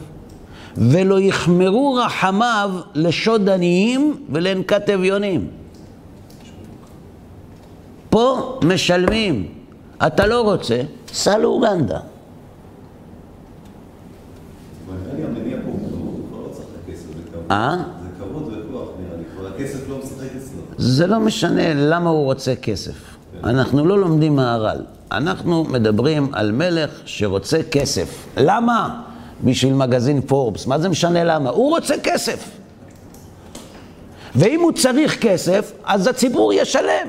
ולא 0.77 1.21
יחמרו 1.21 1.95
רחמיו 1.95 2.71
לשוד 2.95 3.49
עניים 3.49 4.27
ולענקת 4.33 4.91
אביונים. 4.91 5.49
פה 8.11 8.59
משלמים. 8.65 9.49
אתה 10.07 10.27
לא 10.27 10.41
רוצה, 10.41 10.81
סע 11.13 11.39
לאוגנדה. 11.39 11.99
לא. 11.99 12.05
אה? 17.51 17.77
זה 17.77 18.09
כבוד 18.19 18.43
וכוח 18.43 18.89
נראה 19.01 19.17
לי, 19.17 19.25
כבר 19.37 19.47
הכסף 19.47 19.89
לא 19.89 19.99
משחק 19.99 20.37
אצלו. 20.37 20.61
זה 20.79 21.07
לא 21.07 21.21
משנה 21.21 21.75
למה 21.75 22.11
הוא 22.11 22.25
רוצה 22.25 22.57
כסף. 22.57 23.20
אנחנו 23.45 23.87
לא 23.87 23.99
לומדים 23.99 24.37
מהר"ל. 24.37 24.85
אנחנו 25.13 25.65
מדברים 25.65 26.29
על 26.33 26.53
מלך 26.53 26.91
שרוצה 27.05 27.59
כסף. 27.71 28.27
למה? 28.37 29.03
בשביל 29.45 29.75
מגזין 29.75 30.21
פורבס. 30.21 30.67
מה 30.67 30.79
זה 30.79 30.89
משנה 30.89 31.25
למה? 31.25 31.51
הוא 31.51 31.71
רוצה 31.71 31.95
כסף. 32.03 32.51
ואם 34.35 34.61
הוא 34.61 34.73
צריך 34.73 35.21
כסף, 35.21 35.73
אז 35.85 36.07
הציבור 36.07 36.53
ישלם. 36.53 37.09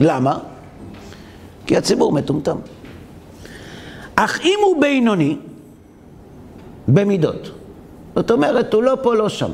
למה? 0.00 0.38
כי 1.66 1.76
הציבור 1.76 2.12
מטומטם. 2.12 2.56
אך 4.14 4.40
אם 4.40 4.58
הוא 4.62 4.80
בינוני, 4.80 5.36
במידות, 6.88 7.50
זאת 8.14 8.30
אומרת, 8.30 8.74
הוא 8.74 8.82
לא 8.82 8.98
פה, 9.02 9.14
לא 9.14 9.28
שם. 9.28 9.50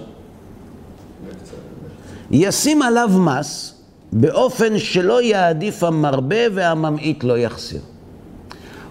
ישים 2.30 2.82
עליו 2.82 3.08
מס 3.08 3.77
באופן 4.12 4.78
שלא 4.78 5.22
יעדיף 5.22 5.84
המרבה 5.84 6.36
והממעיט 6.54 7.24
לא 7.24 7.38
יחסיר. 7.38 7.80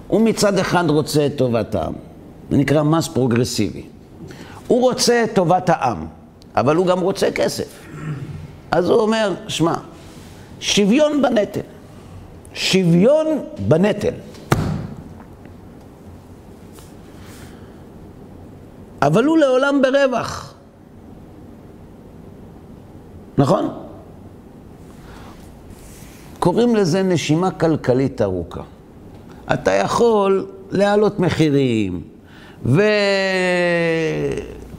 הוא 0.08 0.22
מצד 0.22 0.58
אחד 0.58 0.90
רוצה 0.90 1.26
את 1.26 1.32
טובת 1.36 1.76
העם, 1.76 1.94
זה 2.52 2.58
נקרא 2.58 2.84
מס 2.84 3.08
פרוגרסיבי. 3.08 3.84
הוא 4.68 4.82
רוצה 4.82 5.24
את 5.24 5.36
טובת 5.36 5.70
העם, 5.70 6.06
אבל 6.56 6.76
הוא 6.76 6.86
גם 6.86 7.00
רוצה 7.00 7.32
כסף. 7.32 7.88
אז 8.72 8.90
הוא 8.90 9.00
אומר, 9.00 9.34
שמע, 9.48 9.74
שוויון 10.60 11.22
בנטל. 11.22 11.62
שוויון 12.54 13.28
בנטל. 13.68 14.14
אבל 19.02 19.26
הוא 19.26 19.38
לעולם 19.38 19.82
ברווח. 19.82 20.54
נכון? 23.38 23.87
קוראים 26.48 26.76
לזה 26.76 27.04
נשימה 27.04 27.52
כלכלית 27.52 28.22
ארוכה. 28.22 28.62
אתה 29.54 29.72
יכול 29.72 30.46
להעלות 30.72 31.20
מחירים, 31.20 32.02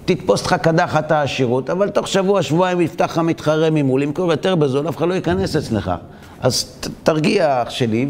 ותתפוס 0.04 0.46
לך 0.46 0.52
קדחת 0.52 1.12
העשירות, 1.12 1.70
אבל 1.70 1.90
תוך 1.90 2.08
שבוע, 2.08 2.42
שבועיים 2.42 2.80
יפתח 2.80 3.04
לך 3.04 3.18
מתחרה 3.18 3.70
ממול, 3.70 4.02
ימכור 4.02 4.30
יותר 4.30 4.54
בזול, 4.54 4.88
אף 4.88 4.96
אחד 4.96 5.08
לא 5.08 5.14
ייכנס 5.14 5.56
אצלך. 5.56 5.92
אז 6.40 6.76
תרגיע 7.02 7.62
אח 7.62 7.70
שלי, 7.70 8.08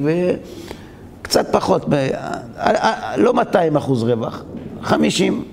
וקצת 1.22 1.46
פחות, 1.52 1.86
לא 3.16 3.34
200 3.34 3.76
אחוז 3.76 4.02
רווח, 4.02 4.42
50, 4.82 5.44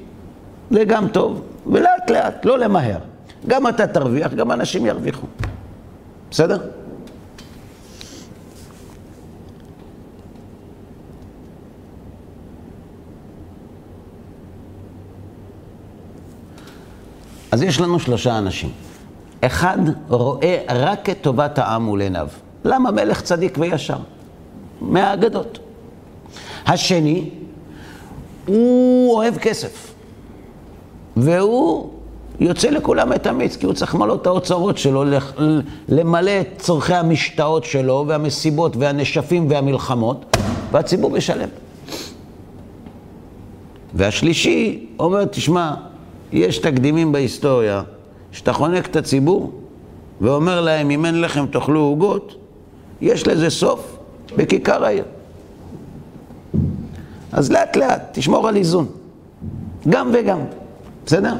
זה 0.71 0.83
גם 0.83 1.07
טוב, 1.07 1.41
ולאט 1.67 2.09
לאט, 2.09 2.45
לא 2.45 2.59
למהר. 2.59 2.99
גם 3.47 3.67
אתה 3.67 3.87
תרוויח, 3.87 4.33
גם 4.33 4.51
אנשים 4.51 4.85
ירוויחו. 4.85 5.27
בסדר? 6.31 6.57
אז 17.55 17.61
יש 17.61 17.81
לנו 17.81 17.99
שלושה 17.99 18.37
אנשים. 18.37 18.69
אחד 19.41 19.77
רואה 20.09 20.57
רק 20.69 21.09
את 21.09 21.17
טובת 21.21 21.59
העם 21.59 21.83
מול 21.83 22.01
עיניו. 22.01 22.27
למה 22.65 22.91
מלך 22.91 23.21
צדיק 23.21 23.57
וישר? 23.59 23.97
מהאגדות. 24.81 25.59
השני, 26.65 27.29
הוא 28.45 29.15
אוהב 29.15 29.37
כסף. 29.37 29.93
והוא 31.17 31.89
יוצא 32.39 32.69
לכולם 32.69 33.13
את 33.13 33.27
המיץ, 33.27 33.55
כי 33.55 33.65
הוא 33.65 33.73
צריך 33.73 33.95
למלא 33.95 34.15
את 34.15 34.27
האוצרות 34.27 34.77
שלו, 34.77 35.03
למלא 35.89 36.31
את 36.41 36.47
צורכי 36.57 36.93
המשתאות 36.93 37.63
שלו, 37.63 38.05
והמסיבות, 38.07 38.77
והנשפים, 38.77 39.49
והמלחמות, 39.49 40.37
והציבור 40.71 41.11
משלם. 41.11 41.49
והשלישי 43.93 44.87
אומר, 44.99 45.25
תשמע, 45.25 45.73
יש 46.35 46.57
תקדימים 46.57 47.11
בהיסטוריה, 47.11 47.83
שאתה 48.31 48.53
חונק 48.53 48.85
את 48.85 48.95
הציבור 48.95 49.51
ואומר 50.21 50.61
להם, 50.61 50.89
אם 50.89 51.05
אין 51.05 51.21
לחם 51.21 51.45
תאכלו 51.51 51.79
עוגות, 51.79 52.35
יש 53.01 53.27
לזה 53.27 53.49
סוף 53.49 53.97
בכיכר 54.35 54.85
העיר. 54.85 55.03
אז 57.31 57.51
לאט 57.51 57.75
לאט, 57.75 58.01
תשמור 58.11 58.47
על 58.47 58.55
איזון. 58.55 58.87
גם 59.89 60.11
וגם, 60.13 60.39
בסדר? 61.05 61.35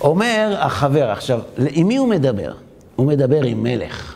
אומר 0.00 0.56
החבר, 0.60 1.10
עכשיו, 1.10 1.40
עם 1.70 1.88
מי 1.88 1.96
הוא 1.96 2.08
מדבר? 2.08 2.52
הוא 2.96 3.06
מדבר 3.06 3.42
עם 3.42 3.62
מלך. 3.62 4.14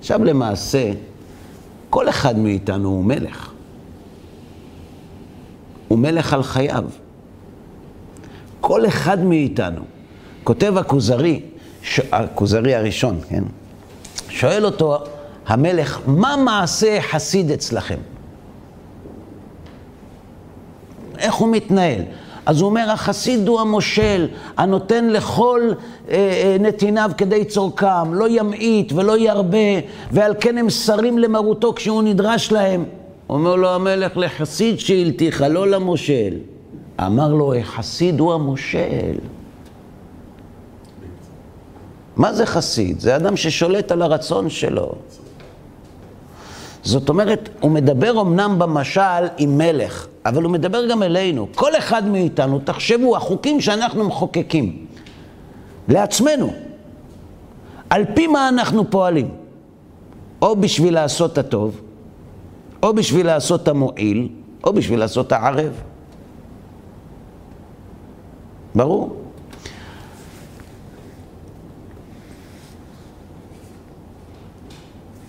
עכשיו 0.00 0.24
למעשה, 0.24 0.90
כל 1.90 2.08
אחד 2.08 2.38
מאיתנו 2.38 2.88
הוא 2.88 3.04
מלך. 3.04 3.50
הוא 5.88 5.98
מלך 5.98 6.32
על 6.32 6.42
חייו. 6.42 6.84
כל 8.60 8.86
אחד 8.86 9.24
מאיתנו, 9.24 9.80
כותב 10.44 10.76
הכוזרי, 10.76 11.40
ש... 11.82 12.00
הכוזרי 12.12 12.74
הראשון, 12.74 13.20
כן? 13.28 13.42
שואל 14.28 14.64
אותו 14.64 14.98
המלך, 15.46 16.00
מה 16.06 16.36
מעשה 16.36 16.98
חסיד 17.00 17.50
אצלכם? 17.50 17.98
איך 21.18 21.34
הוא 21.34 21.48
מתנהל? 21.48 22.02
אז 22.46 22.60
הוא 22.60 22.68
אומר, 22.68 22.90
החסיד 22.90 23.48
הוא 23.48 23.60
המושל, 23.60 24.28
הנותן 24.56 25.08
לכל 25.08 25.72
אה, 26.08 26.14
אה, 26.14 26.56
נתיניו 26.60 27.10
כדי 27.18 27.44
צורכם, 27.44 28.14
לא 28.14 28.28
ימעיט 28.28 28.92
ולא 28.92 29.18
ירבה, 29.18 29.58
ועל 30.12 30.34
כן 30.40 30.58
הם 30.58 30.70
שרים 30.70 31.18
למרותו 31.18 31.72
כשהוא 31.74 32.02
נדרש 32.02 32.52
להם. 32.52 32.84
אומר 33.28 33.56
לו 33.56 33.70
המלך, 33.74 34.16
לחסיד 34.16 34.80
שאלתיך, 34.80 35.44
לא 35.50 35.68
למושל. 35.68 36.34
אמר 37.00 37.34
לו, 37.34 37.54
החסיד 37.54 38.20
הוא 38.20 38.32
המושל. 38.32 39.18
מה 42.16 42.32
זה 42.32 42.46
חסיד? 42.46 43.00
זה 43.00 43.16
אדם 43.16 43.36
ששולט 43.36 43.92
על 43.92 44.02
הרצון 44.02 44.50
שלו. 44.50 44.92
זאת 46.82 47.08
אומרת, 47.08 47.48
הוא 47.60 47.70
מדבר 47.70 48.20
אמנם 48.20 48.58
במשל 48.58 49.26
עם 49.38 49.58
מלך, 49.58 50.06
אבל 50.26 50.42
הוא 50.42 50.52
מדבר 50.52 50.86
גם 50.86 51.02
אלינו. 51.02 51.48
כל 51.54 51.76
אחד 51.78 52.06
מאיתנו, 52.06 52.60
תחשבו, 52.64 53.16
החוקים 53.16 53.60
שאנחנו 53.60 54.04
מחוקקים 54.04 54.86
לעצמנו, 55.88 56.52
על 57.90 58.04
פי 58.14 58.26
מה 58.26 58.48
אנחנו 58.48 58.90
פועלים? 58.90 59.30
או 60.42 60.56
בשביל 60.56 60.94
לעשות 60.94 61.38
הטוב, 61.38 61.80
או 62.82 62.94
בשביל 62.94 63.26
לעשות 63.26 63.68
המועיל, 63.68 64.28
או 64.64 64.72
בשביל 64.72 64.98
לעשות 64.98 65.32
הערב. 65.32 65.72
ברור. 68.74 69.16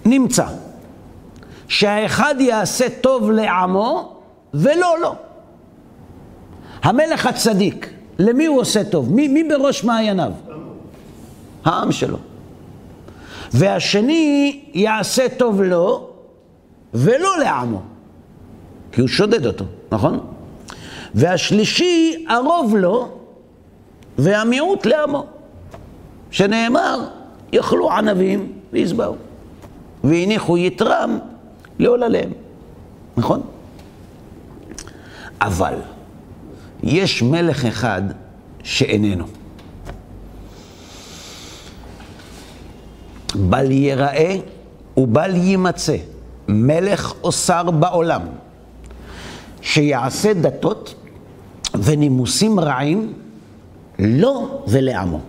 נמצא 0.05 0.45
שהאחד 1.67 2.35
יעשה 2.39 2.85
טוב 3.01 3.31
לעמו 3.31 4.15
ולא 4.53 4.95
לו. 5.01 5.15
המלך 6.83 7.25
הצדיק, 7.25 7.93
למי 8.19 8.45
הוא 8.45 8.59
עושה 8.59 8.83
טוב? 8.83 9.13
מי, 9.13 9.27
מי 9.27 9.43
בראש 9.43 9.83
מעייניו? 9.83 10.31
העם 11.65 11.91
שלו. 11.91 12.17
והשני 13.53 14.61
יעשה 14.73 15.29
טוב 15.37 15.61
לו 15.61 16.09
ולא 16.93 17.39
לעמו, 17.39 17.81
כי 18.91 19.01
הוא 19.01 19.07
שודד 19.07 19.45
אותו, 19.45 19.65
נכון? 19.91 20.19
והשלישי, 21.15 22.25
הרוב 22.29 22.75
לו 22.75 23.20
והמיעוט 24.17 24.85
לעמו, 24.85 25.25
שנאמר, 26.31 27.07
יאכלו 27.53 27.91
ענבים 27.91 28.51
וישבעו, 28.73 29.15
והניחו 30.03 30.57
יתרם 30.57 31.19
לעולליהם, 31.79 32.31
נכון? 33.17 33.41
אבל 35.41 35.73
יש 36.83 37.23
מלך 37.23 37.65
אחד 37.65 38.01
שאיננו. 38.63 39.25
בל 43.35 43.71
ייראה 43.71 44.35
ובל 44.97 45.35
יימצא 45.35 45.97
מלך 46.47 47.13
או 47.23 47.31
שר 47.31 47.71
בעולם 47.71 48.21
שיעשה 49.61 50.33
דתות 50.33 50.95
ונימוסים 51.83 52.59
רעים 52.59 53.13
לו 54.01 54.63
ולעמו. 54.67 55.19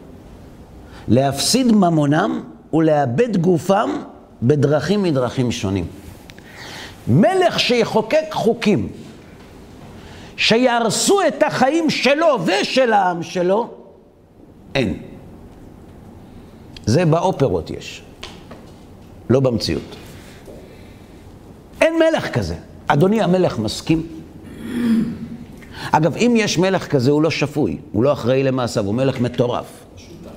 להפסיד 1.08 1.72
ממונם 1.72 2.42
ולאבד 2.72 3.36
גופם 3.36 3.90
בדרכים 4.42 5.02
מדרכים 5.02 5.52
שונים. 5.52 5.86
מלך 7.08 7.60
שיחוקק 7.60 8.24
חוקים 8.32 8.88
שיהרסו 10.36 11.20
את 11.28 11.42
החיים 11.42 11.90
שלו 11.90 12.38
ושל 12.44 12.92
העם 12.92 13.22
שלו, 13.22 13.70
אין. 14.74 15.02
זה 16.86 17.04
באופרות 17.04 17.70
יש, 17.70 18.02
לא 19.30 19.40
במציאות. 19.40 19.96
אין 21.80 21.94
מלך 21.98 22.32
כזה. 22.32 22.54
אדוני 22.86 23.22
המלך 23.22 23.58
מסכים? 23.58 24.06
אגב, 25.92 26.16
אם 26.16 26.34
יש 26.36 26.58
מלך 26.58 26.86
כזה, 26.86 27.10
הוא 27.10 27.22
לא 27.22 27.30
שפוי, 27.30 27.78
הוא 27.92 28.04
לא 28.04 28.12
אחראי 28.12 28.42
למעשיו, 28.42 28.86
הוא 28.86 28.94
מלך 28.94 29.20
מטורף. 29.20 29.66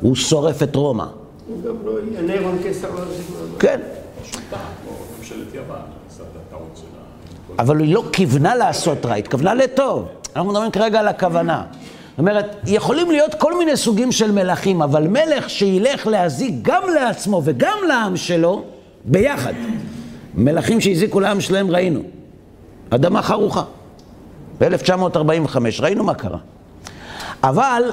הוא 0.01 0.15
שורף 0.15 0.63
את 0.63 0.75
רומא. 0.75 1.05
הוא 1.47 1.63
גם 1.63 1.75
לא 1.85 1.91
יהיה 2.11 2.21
נירון 2.21 2.57
קיסר 2.63 2.87
לא. 2.95 3.01
כן. 3.59 3.79
אבל 7.59 7.79
היא 7.79 7.93
לא 7.93 8.03
כיוונה 8.11 8.55
לעשות 8.55 9.05
רע, 9.05 9.13
היא 9.13 9.23
התכוונה 9.23 9.53
לטוב. 9.53 10.07
אנחנו 10.35 10.49
מדברים 10.51 10.71
כרגע 10.71 10.99
על 10.99 11.07
הכוונה. 11.07 11.63
זאת 12.09 12.19
אומרת, 12.19 12.55
יכולים 12.67 13.11
להיות 13.11 13.35
כל 13.35 13.57
מיני 13.57 13.77
סוגים 13.77 14.11
של 14.11 14.31
מלכים, 14.31 14.81
אבל 14.81 15.07
מלך 15.07 15.49
שילך 15.49 16.07
להזיק 16.07 16.53
גם 16.61 16.83
לעצמו 16.95 17.41
וגם 17.45 17.77
לעם 17.87 18.17
שלו, 18.17 18.63
ביחד. 19.05 19.53
מלכים 20.35 20.81
שהזיקו 20.81 21.19
לעם 21.19 21.41
שלהם 21.41 21.71
ראינו. 21.71 22.01
אדמה 22.89 23.21
חרוכה. 23.21 23.63
ב-1945, 24.59 25.57
ראינו 25.79 26.03
מה 26.03 26.13
קרה. 26.13 26.39
אבל 27.43 27.83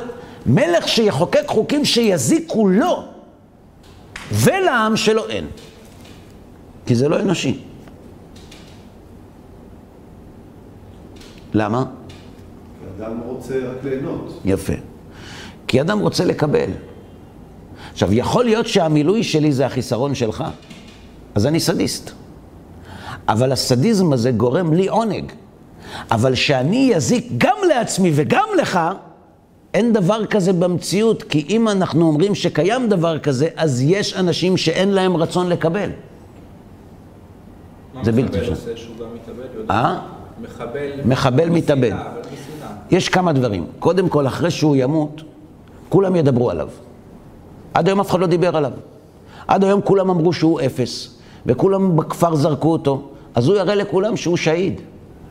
מלך 0.46 0.88
שיחוקק 0.88 1.44
חוקים 1.46 1.84
שיזיקו 1.84 2.68
לו 2.68 3.04
ולעם 4.32 4.96
שלו 4.96 5.28
אין. 5.28 5.46
כי 6.86 6.94
זה 6.94 7.08
לא 7.08 7.20
אנושי. 7.20 7.60
למה? 11.54 11.84
אדם 12.98 13.20
רוצה 13.26 13.54
רק 13.54 13.84
ליהנות. 13.84 14.40
יפה. 14.44 14.72
כי 15.66 15.80
אדם 15.80 15.98
רוצה 15.98 16.24
לקבל. 16.24 16.70
עכשיו, 17.92 18.12
יכול 18.12 18.44
להיות 18.44 18.66
שהמילוי 18.66 19.22
שלי 19.22 19.52
זה 19.52 19.66
החיסרון 19.66 20.14
שלך, 20.14 20.44
אז 21.34 21.46
אני 21.46 21.60
סדיסט. 21.60 22.10
אבל 23.28 23.52
הסדיזם 23.52 24.12
הזה 24.12 24.30
גורם 24.30 24.72
לי 24.72 24.88
עונג. 24.88 25.32
אבל 26.10 26.34
שאני 26.34 26.96
אזיק 26.96 27.26
גם 27.38 27.56
לעצמי 27.68 28.12
וגם 28.14 28.48
לך, 28.58 28.80
אין 29.74 29.92
דבר 29.92 30.26
כזה 30.26 30.52
במציאות, 30.52 31.22
כי 31.22 31.46
אם 31.48 31.68
אנחנו 31.68 32.06
אומרים 32.06 32.34
שקיים 32.34 32.88
דבר 32.88 33.18
כזה, 33.18 33.48
אז 33.56 33.82
יש 33.82 34.16
אנשים 34.16 34.56
שאין 34.56 34.88
להם 34.88 35.16
רצון 35.16 35.48
לקבל. 35.48 35.90
זה 38.02 38.12
בלתי 38.12 38.28
מחבל 38.28 38.38
אפשרי. 38.38 38.50
עושה 38.50 38.76
שהוא 38.76 38.96
גם 39.00 39.06
מתאבד? 39.14 39.70
אה? 39.70 39.98
מחבל... 40.42 40.90
מחבל 41.04 41.48
לא 41.48 41.54
מתאבד. 41.54 41.92
יש 42.90 43.08
כמה 43.08 43.32
דברים. 43.32 43.66
קודם 43.78 44.08
כל, 44.08 44.26
אחרי 44.26 44.50
שהוא 44.50 44.76
ימות, 44.76 45.22
כולם 45.88 46.16
ידברו 46.16 46.50
עליו. 46.50 46.68
עד 47.74 47.88
היום 47.88 48.00
אף 48.00 48.10
אחד 48.10 48.20
לא 48.20 48.26
דיבר 48.26 48.56
עליו. 48.56 48.72
עד 49.46 49.64
היום 49.64 49.80
כולם 49.80 50.10
אמרו 50.10 50.32
שהוא 50.32 50.60
אפס, 50.60 51.18
וכולם 51.46 51.96
בכפר 51.96 52.34
זרקו 52.34 52.72
אותו, 52.72 53.08
אז 53.34 53.48
הוא 53.48 53.56
יראה 53.56 53.74
לכולם 53.74 54.16
שהוא 54.16 54.36
שהיד. 54.36 54.80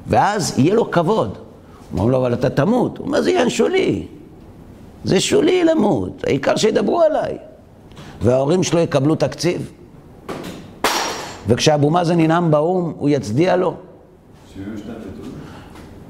ואז 0.08 0.60
יהיה 0.60 0.76
לו 0.76 0.92
כבוד. 0.92 1.38
אומרים 1.94 2.10
לו, 2.10 2.18
אבל 2.18 2.34
אתה 2.34 2.50
תמות. 2.50 2.98
הוא 2.98 3.08
אומר, 3.08 3.22
זה 3.22 3.30
עניין 3.30 3.50
שולי. 3.50 4.08
זה 5.04 5.20
שולי 5.20 5.64
למות, 5.64 6.24
העיקר 6.28 6.56
שידברו 6.56 7.02
עליי. 7.02 7.38
וההורים 8.22 8.64
שלו 8.64 8.80
יקבלו 8.80 9.16
תקציב. 9.16 9.72
וכשאבו 11.48 11.90
מאזן 11.90 12.20
ינאם 12.20 12.52
באו"ם, 12.52 12.94
הוא 12.98 13.10
יצדיע 13.10 13.56
לו. 13.56 13.76
72 14.54 14.98
בתים. 15.00 15.32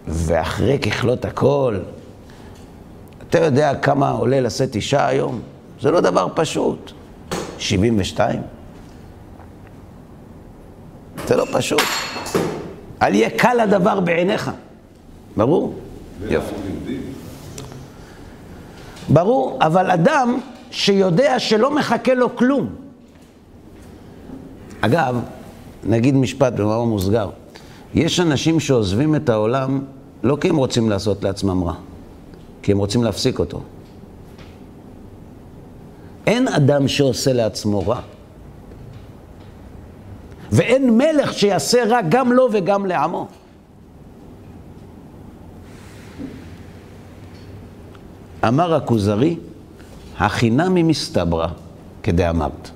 ואחרי 0.07 0.79
ככלות 0.79 1.25
הכל, 1.25 1.77
אתה 3.29 3.39
יודע 3.39 3.75
כמה 3.75 4.09
עולה 4.09 4.41
לשאת 4.41 4.75
אישה 4.75 5.07
היום? 5.07 5.41
זה 5.81 5.91
לא 5.91 6.01
דבר 6.01 6.27
פשוט. 6.35 6.91
72. 7.57 8.41
זה 11.27 11.35
לא 11.35 11.45
פשוט. 11.53 11.81
אל 13.01 13.15
יהיה 13.15 13.29
קל 13.29 13.59
הדבר 13.59 13.99
בעיניך. 13.99 14.51
ברור? 15.37 15.73
יהודים. 16.29 17.01
ברור, 19.09 19.59
אבל 19.61 19.91
אדם 19.91 20.39
שיודע 20.71 21.39
שלא 21.39 21.75
מחכה 21.75 22.13
לו 22.13 22.35
כלום. 22.35 22.69
אגב, 24.81 25.19
נגיד 25.83 26.15
משפט 26.15 26.53
במאמר 26.53 26.83
מוסגר, 26.83 27.29
יש 27.93 28.19
אנשים 28.19 28.59
שעוזבים 28.59 29.15
את 29.15 29.29
העולם 29.29 29.81
לא 30.23 30.37
כי 30.41 30.49
הם 30.49 30.57
רוצים 30.57 30.89
לעשות 30.89 31.23
לעצמם 31.23 31.63
רע, 31.63 31.73
כי 32.61 32.71
הם 32.71 32.77
רוצים 32.77 33.03
להפסיק 33.03 33.39
אותו. 33.39 33.61
אין 36.27 36.47
אדם 36.47 36.87
שעושה 36.87 37.33
לעצמו 37.33 37.87
רע. 37.87 38.01
ואין 40.51 40.97
מלך 40.97 41.33
שיעשה 41.33 41.83
רע 41.85 41.99
גם 42.09 42.31
לו 42.31 42.49
וגם 42.51 42.85
לעמו. 42.85 43.27
אמר 48.47 48.75
הכוזרי, 48.75 49.35
החינמי 50.17 50.83
מסתברא 50.83 51.47
כדאמרת. 52.03 52.69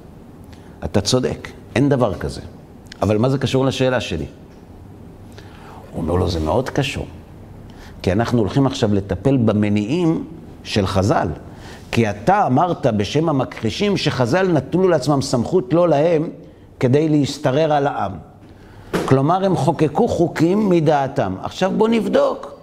אתה 0.84 1.02
צודק, 1.02 1.50
אין 1.76 1.90
דבר 1.90 2.14
כזה. 2.14 2.42
אבל 3.02 3.18
מה 3.18 3.30
זה 3.30 3.38
קשור 3.38 3.66
לשאלה 3.66 4.02
שלי? 4.02 4.26
הוא 5.92 6.02
אומר 6.02 6.16
לו, 6.16 6.30
זה 6.30 6.40
מאוד 6.40 6.70
קשור. 6.70 7.06
כי 8.02 8.12
אנחנו 8.12 8.40
הולכים 8.40 8.66
עכשיו 8.66 8.94
לטפל 8.94 9.38
במניעים 9.38 10.24
של 10.64 10.88
חז"ל. 10.88 11.28
כי 11.92 12.10
אתה 12.10 12.48
אמרת 12.48 12.88
בשם 12.88 13.30
המכחישים 13.30 13.98
שחז"ל 13.98 14.48
נטלו 14.48 14.88
לעצמם 14.88 15.22
סמכות 15.22 15.74
לא 15.74 15.90
להם 15.90 16.30
כדי 16.80 17.10
להשתרר 17.10 17.74
על 17.74 17.88
העם. 17.88 18.12
כלומר, 19.06 19.46
הם 19.46 19.56
חוקקו 19.56 20.08
חוקים 20.08 20.70
מדעתם. 20.70 21.36
עכשיו 21.44 21.72
בוא 21.78 21.88
נבדוק 21.88 22.56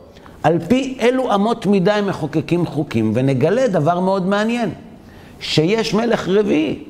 על 0.43 0.59
פי 0.69 0.97
אילו 1.01 1.35
אמות 1.35 1.67
מידה 1.67 1.95
הם 1.95 2.07
מחוקקים 2.07 2.67
חוקים, 2.67 3.13
ונגלה 3.15 3.69
דבר 3.69 4.01
מאוד 4.01 4.27
מעניין, 4.27 4.71
שיש 5.41 5.95
מלך 5.95 6.29
רביעי, 6.29 6.85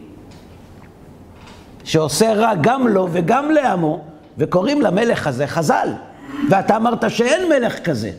שעושה 1.84 2.32
רע 2.34 2.52
גם 2.60 2.88
לו 2.88 3.08
וגם 3.12 3.50
לעמו, 3.50 4.00
וקוראים 4.38 4.80
למלך 4.80 5.26
הזה 5.26 5.46
חז"ל. 5.46 5.88
ואתה 6.50 6.76
אמרת 6.76 7.10
שאין 7.10 7.48
מלך 7.48 7.78
כזה. 7.78 8.10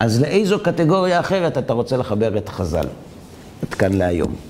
אז 0.00 0.20
לאיזו 0.20 0.58
קטגוריה 0.58 1.20
אחרת 1.20 1.58
אתה 1.58 1.72
רוצה 1.72 1.96
לחבר 1.96 2.36
את 2.36 2.48
חז"ל? 2.48 2.86
עד 3.62 3.74
כאן 3.74 3.92
להיום. 3.92 4.49